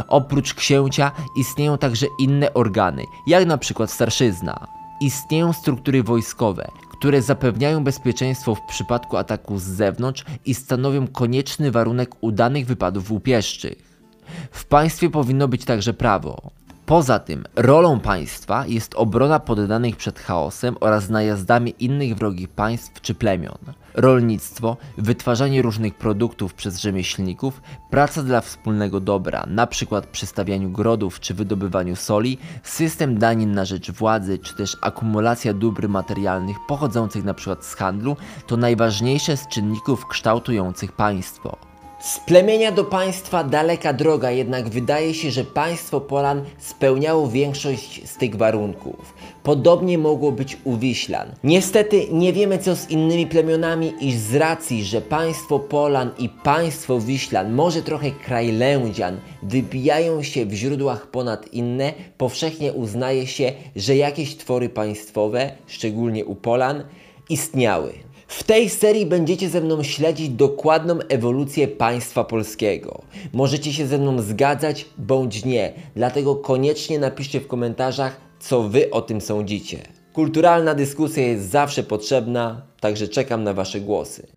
Oprócz 0.07 0.53
księcia 0.53 1.11
istnieją 1.37 1.77
także 1.77 2.05
inne 2.19 2.53
organy, 2.53 3.03
jak 3.27 3.45
na 3.45 3.57
przykład 3.57 3.91
starszyzna. 3.91 4.67
Istnieją 5.01 5.53
struktury 5.53 6.03
wojskowe, 6.03 6.71
które 6.99 7.21
zapewniają 7.21 7.83
bezpieczeństwo 7.83 8.55
w 8.55 8.61
przypadku 8.61 9.17
ataku 9.17 9.59
z 9.59 9.63
zewnątrz 9.63 10.25
i 10.45 10.53
stanowią 10.53 11.07
konieczny 11.07 11.71
warunek 11.71 12.15
udanych 12.21 12.65
wypadów 12.65 13.11
łupieszczych. 13.11 13.97
W 14.51 14.65
państwie 14.65 15.09
powinno 15.09 15.47
być 15.47 15.65
także 15.65 15.93
prawo. 15.93 16.51
Poza 16.87 17.19
tym, 17.19 17.43
rolą 17.55 17.99
państwa 17.99 18.67
jest 18.67 18.95
obrona 18.95 19.39
poddanych 19.39 19.95
przed 19.95 20.19
chaosem 20.19 20.75
oraz 20.79 21.09
najazdami 21.09 21.75
innych 21.79 22.15
wrogich 22.15 22.49
państw 22.49 23.01
czy 23.01 23.15
plemion. 23.15 23.57
Rolnictwo, 23.93 24.77
wytwarzanie 24.97 25.61
różnych 25.61 25.95
produktów 25.95 26.53
przez 26.53 26.79
rzemieślników, 26.79 27.61
praca 27.89 28.23
dla 28.23 28.41
wspólnego 28.41 28.99
dobra, 28.99 29.43
np. 29.43 30.01
przy 30.11 30.25
stawianiu 30.25 30.69
grodów 30.69 31.19
czy 31.19 31.33
wydobywaniu 31.33 31.95
soli, 31.95 32.37
system 32.63 33.17
danin 33.17 33.51
na 33.51 33.65
rzecz 33.65 33.91
władzy, 33.91 34.39
czy 34.39 34.55
też 34.55 34.77
akumulacja 34.81 35.53
dóbr 35.53 35.89
materialnych 35.89 36.57
pochodzących 36.67 37.23
np. 37.23 37.55
z 37.61 37.75
handlu, 37.75 38.17
to 38.45 38.57
najważniejsze 38.57 39.37
z 39.37 39.47
czynników 39.47 40.07
kształtujących 40.07 40.91
państwo. 40.91 41.66
Z 41.99 42.19
plemienia 42.19 42.71
do 42.71 42.83
państwa 42.83 43.43
daleka 43.43 43.93
droga, 43.93 44.31
jednak 44.31 44.69
wydaje 44.69 45.13
się, 45.13 45.31
że 45.31 45.43
państwo 45.43 46.01
Polan 46.01 46.43
spełniało 46.57 47.27
większość 47.27 48.09
z 48.09 48.17
tych 48.17 48.35
warunków. 48.35 49.13
Podobnie 49.43 49.97
mogło 49.97 50.31
być 50.31 50.57
u 50.63 50.77
Wiślan. 50.77 51.31
Niestety 51.43 52.07
nie 52.11 52.33
wiemy 52.33 52.57
co 52.57 52.75
z 52.75 52.89
innymi 52.89 53.27
plemionami 53.27 53.93
i 53.99 54.17
z 54.17 54.35
racji, 54.35 54.83
że 54.83 55.01
państwo 55.01 55.59
Polan 55.59 56.11
i 56.17 56.29
państwo 56.29 56.99
Wiślan, 56.99 57.53
może 57.53 57.81
trochę 57.81 58.11
kraj 58.11 58.51
Lędzian, 58.51 59.19
wybijają 59.43 60.23
się 60.23 60.45
w 60.45 60.53
źródłach 60.53 61.07
ponad 61.07 61.53
inne, 61.53 61.93
powszechnie 62.17 62.73
uznaje 62.73 63.27
się, 63.27 63.51
że 63.75 63.95
jakieś 63.95 64.37
twory 64.37 64.69
państwowe, 64.69 65.51
szczególnie 65.67 66.25
u 66.25 66.35
Polan, 66.35 66.83
istniały. 67.29 68.06
W 68.27 68.43
tej 68.43 68.69
serii 68.69 69.05
będziecie 69.05 69.49
ze 69.49 69.61
mną 69.61 69.83
śledzić 69.83 70.29
dokładną 70.29 70.99
ewolucję 71.09 71.67
państwa 71.67 72.23
polskiego. 72.23 73.01
Możecie 73.33 73.73
się 73.73 73.87
ze 73.87 73.97
mną 73.97 74.21
zgadzać 74.21 74.85
bądź 74.97 75.45
nie, 75.45 75.73
dlatego 75.95 76.35
koniecznie 76.35 76.99
napiszcie 76.99 77.39
w 77.39 77.47
komentarzach, 77.47 78.21
co 78.39 78.63
wy 78.63 78.91
o 78.91 79.01
tym 79.01 79.21
sądzicie. 79.21 79.77
Kulturalna 80.13 80.75
dyskusja 80.75 81.27
jest 81.27 81.49
zawsze 81.49 81.83
potrzebna, 81.83 82.61
także 82.79 83.07
czekam 83.07 83.43
na 83.43 83.53
wasze 83.53 83.79
głosy. 83.81 84.27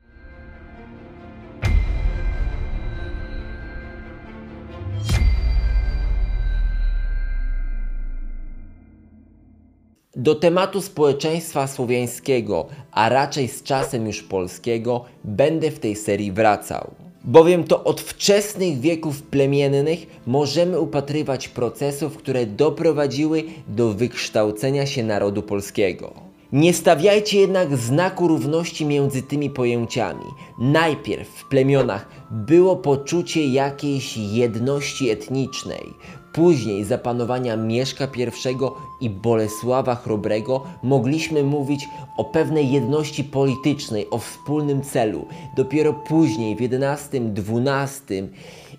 Do 10.17 10.35
tematu 10.35 10.81
społeczeństwa 10.81 11.67
słowiańskiego, 11.67 12.67
a 12.93 13.09
raczej 13.09 13.49
z 13.49 13.63
czasem 13.63 14.07
już 14.07 14.23
polskiego, 14.23 15.05
będę 15.25 15.71
w 15.71 15.79
tej 15.79 15.97
serii 15.97 16.33
wracał. 16.33 16.91
Bowiem 17.25 17.65
to 17.65 17.85
od 17.85 18.01
wczesnych 18.01 18.81
wieków 18.81 19.23
plemiennych 19.23 20.07
możemy 20.27 20.81
upatrywać 20.81 21.49
procesów, 21.49 22.17
które 22.17 22.47
doprowadziły 22.47 23.45
do 23.69 23.93
wykształcenia 23.93 24.87
się 24.87 25.03
narodu 25.03 25.43
polskiego. 25.43 26.31
Nie 26.53 26.75
stawiajcie 26.75 27.41
jednak 27.41 27.77
znaku 27.77 28.29
równości 28.29 28.87
między 28.87 29.23
tymi 29.23 29.51
pojęciami. 29.51 30.25
Najpierw 30.59 31.29
w 31.29 31.49
plemionach 31.49 32.09
było 32.31 32.77
poczucie 32.77 33.47
jakiejś 33.47 34.17
jedności 34.17 35.11
etnicznej, 35.11 35.95
Później 36.33 36.85
za 36.85 36.99
panowania 36.99 37.57
Mieszka 37.57 38.09
I 38.17 39.05
i 39.05 39.11
Bolesława 39.11 39.95
Chrobrego 39.95 40.65
mogliśmy 40.83 41.45
mówić 41.45 41.89
o 42.17 42.25
pewnej 42.25 42.71
jedności 42.71 43.25
politycznej, 43.25 44.11
o 44.11 44.19
wspólnym 44.19 44.83
celu. 44.83 45.27
Dopiero 45.57 45.93
później 45.93 46.57
w 46.57 46.61
XI-XII 46.63 48.29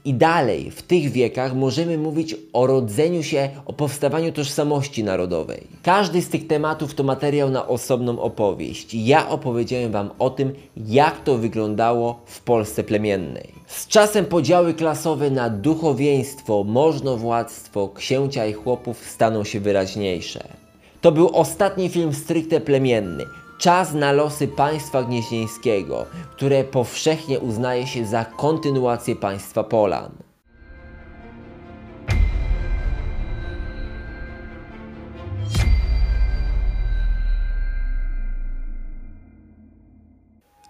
i 0.05 0.13
dalej 0.13 0.71
w 0.71 0.81
tych 0.81 1.11
wiekach 1.11 1.55
możemy 1.55 1.97
mówić 1.97 2.35
o 2.53 2.67
rodzeniu 2.67 3.23
się, 3.23 3.49
o 3.65 3.73
powstawaniu 3.73 4.31
tożsamości 4.31 5.03
narodowej. 5.03 5.67
Każdy 5.83 6.21
z 6.21 6.29
tych 6.29 6.47
tematów 6.47 6.95
to 6.95 7.03
materiał 7.03 7.49
na 7.49 7.67
osobną 7.67 8.21
opowieść. 8.21 8.93
Ja 8.93 9.29
opowiedziałem 9.29 9.91
Wam 9.91 10.09
o 10.19 10.29
tym, 10.29 10.53
jak 10.87 11.23
to 11.23 11.37
wyglądało 11.37 12.19
w 12.25 12.41
Polsce 12.41 12.83
plemiennej. 12.83 13.47
Z 13.67 13.87
czasem 13.87 14.25
podziały 14.25 14.73
klasowe 14.73 15.29
na 15.29 15.49
duchowieństwo, 15.49 16.63
możnowładztwo, 16.63 17.89
księcia 17.95 18.45
i 18.45 18.53
chłopów 18.53 19.05
staną 19.05 19.43
się 19.43 19.59
wyraźniejsze. 19.59 20.43
To 21.01 21.11
był 21.11 21.29
ostatni 21.35 21.89
film 21.89 22.13
stricte 22.13 22.61
plemienny. 22.61 23.25
Czas 23.61 23.93
na 23.93 24.11
losy 24.11 24.47
państwa 24.47 25.03
gnieźnieńskiego, 25.03 26.05
które 26.31 26.63
powszechnie 26.63 27.39
uznaje 27.39 27.87
się 27.87 28.05
za 28.05 28.25
kontynuację 28.25 29.15
państwa 29.15 29.63
Polan. 29.63 30.11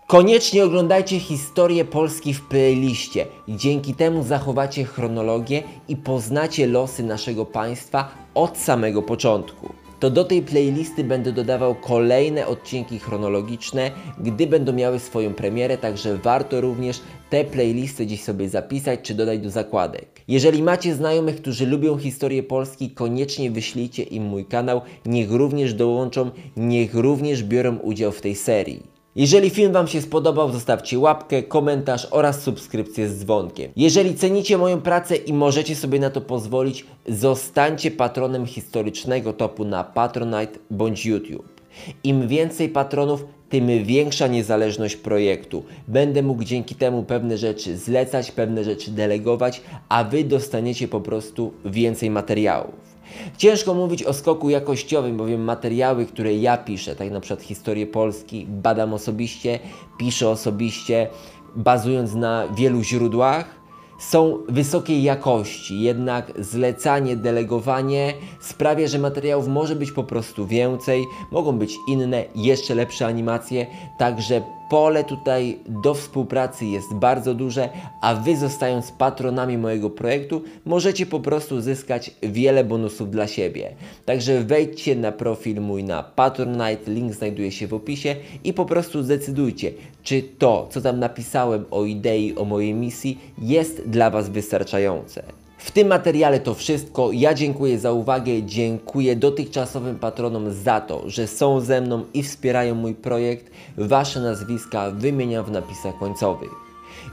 Koniecznie 0.08 0.64
oglądajcie 0.64 1.20
historię 1.20 1.86
Polski 1.86 2.34
w 2.34 2.48
playliście. 2.48 3.26
Dzięki 3.48 3.96
temu 3.96 4.24
zachowacie 4.24 4.86
chronologię 4.86 5.64
i 5.88 5.96
poznacie 5.96 6.68
losy 6.68 7.04
naszego 7.04 7.46
państwa 7.46 8.12
od 8.34 8.58
samego 8.58 9.02
początku 9.02 9.81
to 10.02 10.10
do 10.10 10.24
tej 10.24 10.42
playlisty 10.42 11.04
będę 11.04 11.32
dodawał 11.32 11.76
kolejne 11.76 12.48
odcinki 12.48 13.00
chronologiczne, 13.00 13.92
gdy 14.20 14.48
będą 14.48 14.74
miały 14.74 15.00
swoją 15.00 15.34
premierę, 15.34 15.78
także 15.78 16.18
warto 16.18 16.62
również 16.62 17.02
te 17.30 17.46
playlisty 17.46 18.06
gdzieś 18.06 18.24
sobie 18.24 18.50
zapisać 18.50 19.00
czy 19.04 19.14
dodać 19.14 19.40
do 19.40 19.50
zakładek. 19.50 20.22
Jeżeli 20.28 20.64
macie 20.64 20.96
znajomych, 20.96 21.36
którzy 21.36 21.66
lubią 21.66 21.98
historię 21.98 22.44
Polski, 22.44 22.90
koniecznie 22.90 23.52
wyślijcie 23.52 24.04
im 24.04 24.24
mój 24.24 24.46
kanał, 24.46 24.82
niech 25.06 25.32
również 25.32 25.74
dołączą, 25.74 26.32
niech 26.58 26.94
również 26.94 27.44
biorą 27.44 27.78
udział 27.78 28.12
w 28.12 28.22
tej 28.22 28.36
serii. 28.36 29.01
Jeżeli 29.16 29.50
film 29.50 29.74
Wam 29.74 29.88
się 29.88 30.02
spodobał, 30.02 30.52
zostawcie 30.52 31.00
łapkę, 31.00 31.44
komentarz 31.44 32.08
oraz 32.12 32.42
subskrypcję 32.42 33.10
z 33.10 33.20
dzwonkiem. 33.20 33.72
Jeżeli 33.76 34.16
cenicie 34.16 34.58
moją 34.58 34.82
pracę 34.82 35.16
i 35.16 35.34
możecie 35.34 35.76
sobie 35.76 36.00
na 36.00 36.10
to 36.10 36.22
pozwolić, 36.22 36.86
zostańcie 37.08 37.92
patronem 37.92 38.46
historycznego 38.46 39.34
topu 39.34 39.66
na 39.66 39.84
Patronite 39.84 40.60
bądź 40.70 41.06
YouTube. 41.06 41.62
Im 42.04 42.28
więcej 42.28 42.70
patronów, 42.70 43.26
tym 43.50 43.84
większa 43.84 44.28
niezależność 44.28 44.96
projektu. 44.96 45.64
Będę 45.88 46.24
mógł 46.24 46.44
dzięki 46.44 46.76
temu 46.76 47.04
pewne 47.04 47.38
rzeczy 47.38 47.78
zlecać, 47.78 48.32
pewne 48.32 48.64
rzeczy 48.64 48.92
delegować, 48.92 49.62
a 49.90 50.04
Wy 50.04 50.24
dostaniecie 50.24 50.88
po 50.88 51.02
prostu 51.02 51.54
więcej 51.66 52.10
materiałów. 52.10 52.91
Ciężko 53.38 53.74
mówić 53.74 54.04
o 54.04 54.14
skoku 54.14 54.50
jakościowym, 54.50 55.18
bowiem 55.18 55.44
materiały, 55.44 56.06
które 56.06 56.36
ja 56.36 56.58
piszę, 56.58 56.96
tak 56.96 57.12
na 57.12 57.20
przykład 57.20 57.42
historię 57.42 57.88
Polski, 57.88 58.46
badam 58.50 58.94
osobiście, 58.94 59.60
piszę 59.98 60.30
osobiście, 60.30 61.08
bazując 61.56 62.14
na 62.14 62.48
wielu 62.48 62.84
źródłach, 62.84 63.62
są 64.02 64.38
wysokiej 64.50 65.04
jakości, 65.04 65.82
jednak 65.82 66.32
zlecanie, 66.40 67.16
delegowanie 67.16 68.14
sprawia, 68.40 68.88
że 68.88 69.00
materiałów 69.00 69.48
może 69.48 69.76
być 69.76 69.92
po 69.92 70.04
prostu 70.04 70.48
więcej, 70.48 71.06
mogą 71.32 71.58
być 71.58 71.78
inne, 71.88 72.26
jeszcze 72.36 72.76
lepsze 72.76 73.06
animacje, 73.06 73.68
także 73.98 74.42
pole 74.72 75.04
tutaj 75.04 75.60
do 75.68 75.94
współpracy 75.94 76.66
jest 76.66 76.94
bardzo 76.94 77.34
duże, 77.34 77.70
a 78.02 78.16
Wy 78.16 78.38
zostając 78.38 78.92
patronami 78.92 79.58
mojego 79.58 79.90
projektu 79.90 80.42
możecie 80.66 81.06
po 81.06 81.20
prostu 81.20 81.62
zyskać 81.62 82.12
wiele 82.24 82.64
bonusów 82.64 83.12
dla 83.12 83.28
siebie. 83.28 83.76
Także 84.06 84.44
wejdźcie 84.44 84.96
na 84.96 85.12
profil 85.12 85.62
mój 85.62 85.84
na 85.84 86.04
Patronite, 86.04 86.92
link 86.92 87.14
znajduje 87.14 87.52
się 87.52 87.68
w 87.68 87.74
opisie 87.74 88.16
i 88.44 88.54
po 88.54 88.66
prostu 88.66 89.04
zdecydujcie, 89.04 89.72
czy 90.04 90.24
to, 90.24 90.68
co 90.72 90.82
tam 90.82 91.00
napisałem 91.00 91.66
o 91.72 91.86
idei, 91.86 92.36
o 92.36 92.46
mojej 92.46 92.74
misji 92.74 93.20
jest 93.38 93.90
dla 93.90 94.10
Was 94.10 94.30
wystarczające. 94.30 95.41
W 95.64 95.72
tym 95.72 95.88
materiale 95.88 96.40
to 96.40 96.54
wszystko. 96.54 97.12
Ja 97.12 97.34
dziękuję 97.34 97.80
za 97.80 97.92
uwagę, 97.92 98.44
dziękuję 98.44 99.16
dotychczasowym 99.16 100.00
patronom 100.00 100.54
za 100.54 100.82
to, 100.82 101.10
że 101.10 101.28
są 101.28 101.60
ze 101.60 101.82
mną 101.82 102.06
i 102.14 102.24
wspierają 102.24 102.76
mój 102.76 102.96
projekt. 102.96 103.52
Wasze 103.78 104.22
nazwiska 104.22 104.92
wymieniam 104.92 105.46
w 105.46 105.52
napisach 105.52 105.98
końcowych. 106.00 106.50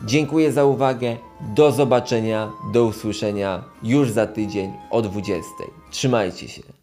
Dziękuję 0.05 0.53
za 0.53 0.65
uwagę, 0.65 1.17
do 1.55 1.73
zobaczenia, 1.73 2.53
do 2.73 2.85
usłyszenia 2.85 3.65
już 3.83 4.11
za 4.11 4.27
tydzień 4.27 4.73
o 4.91 5.03
20. 5.03 5.51
Trzymajcie 5.91 6.49
się. 6.49 6.78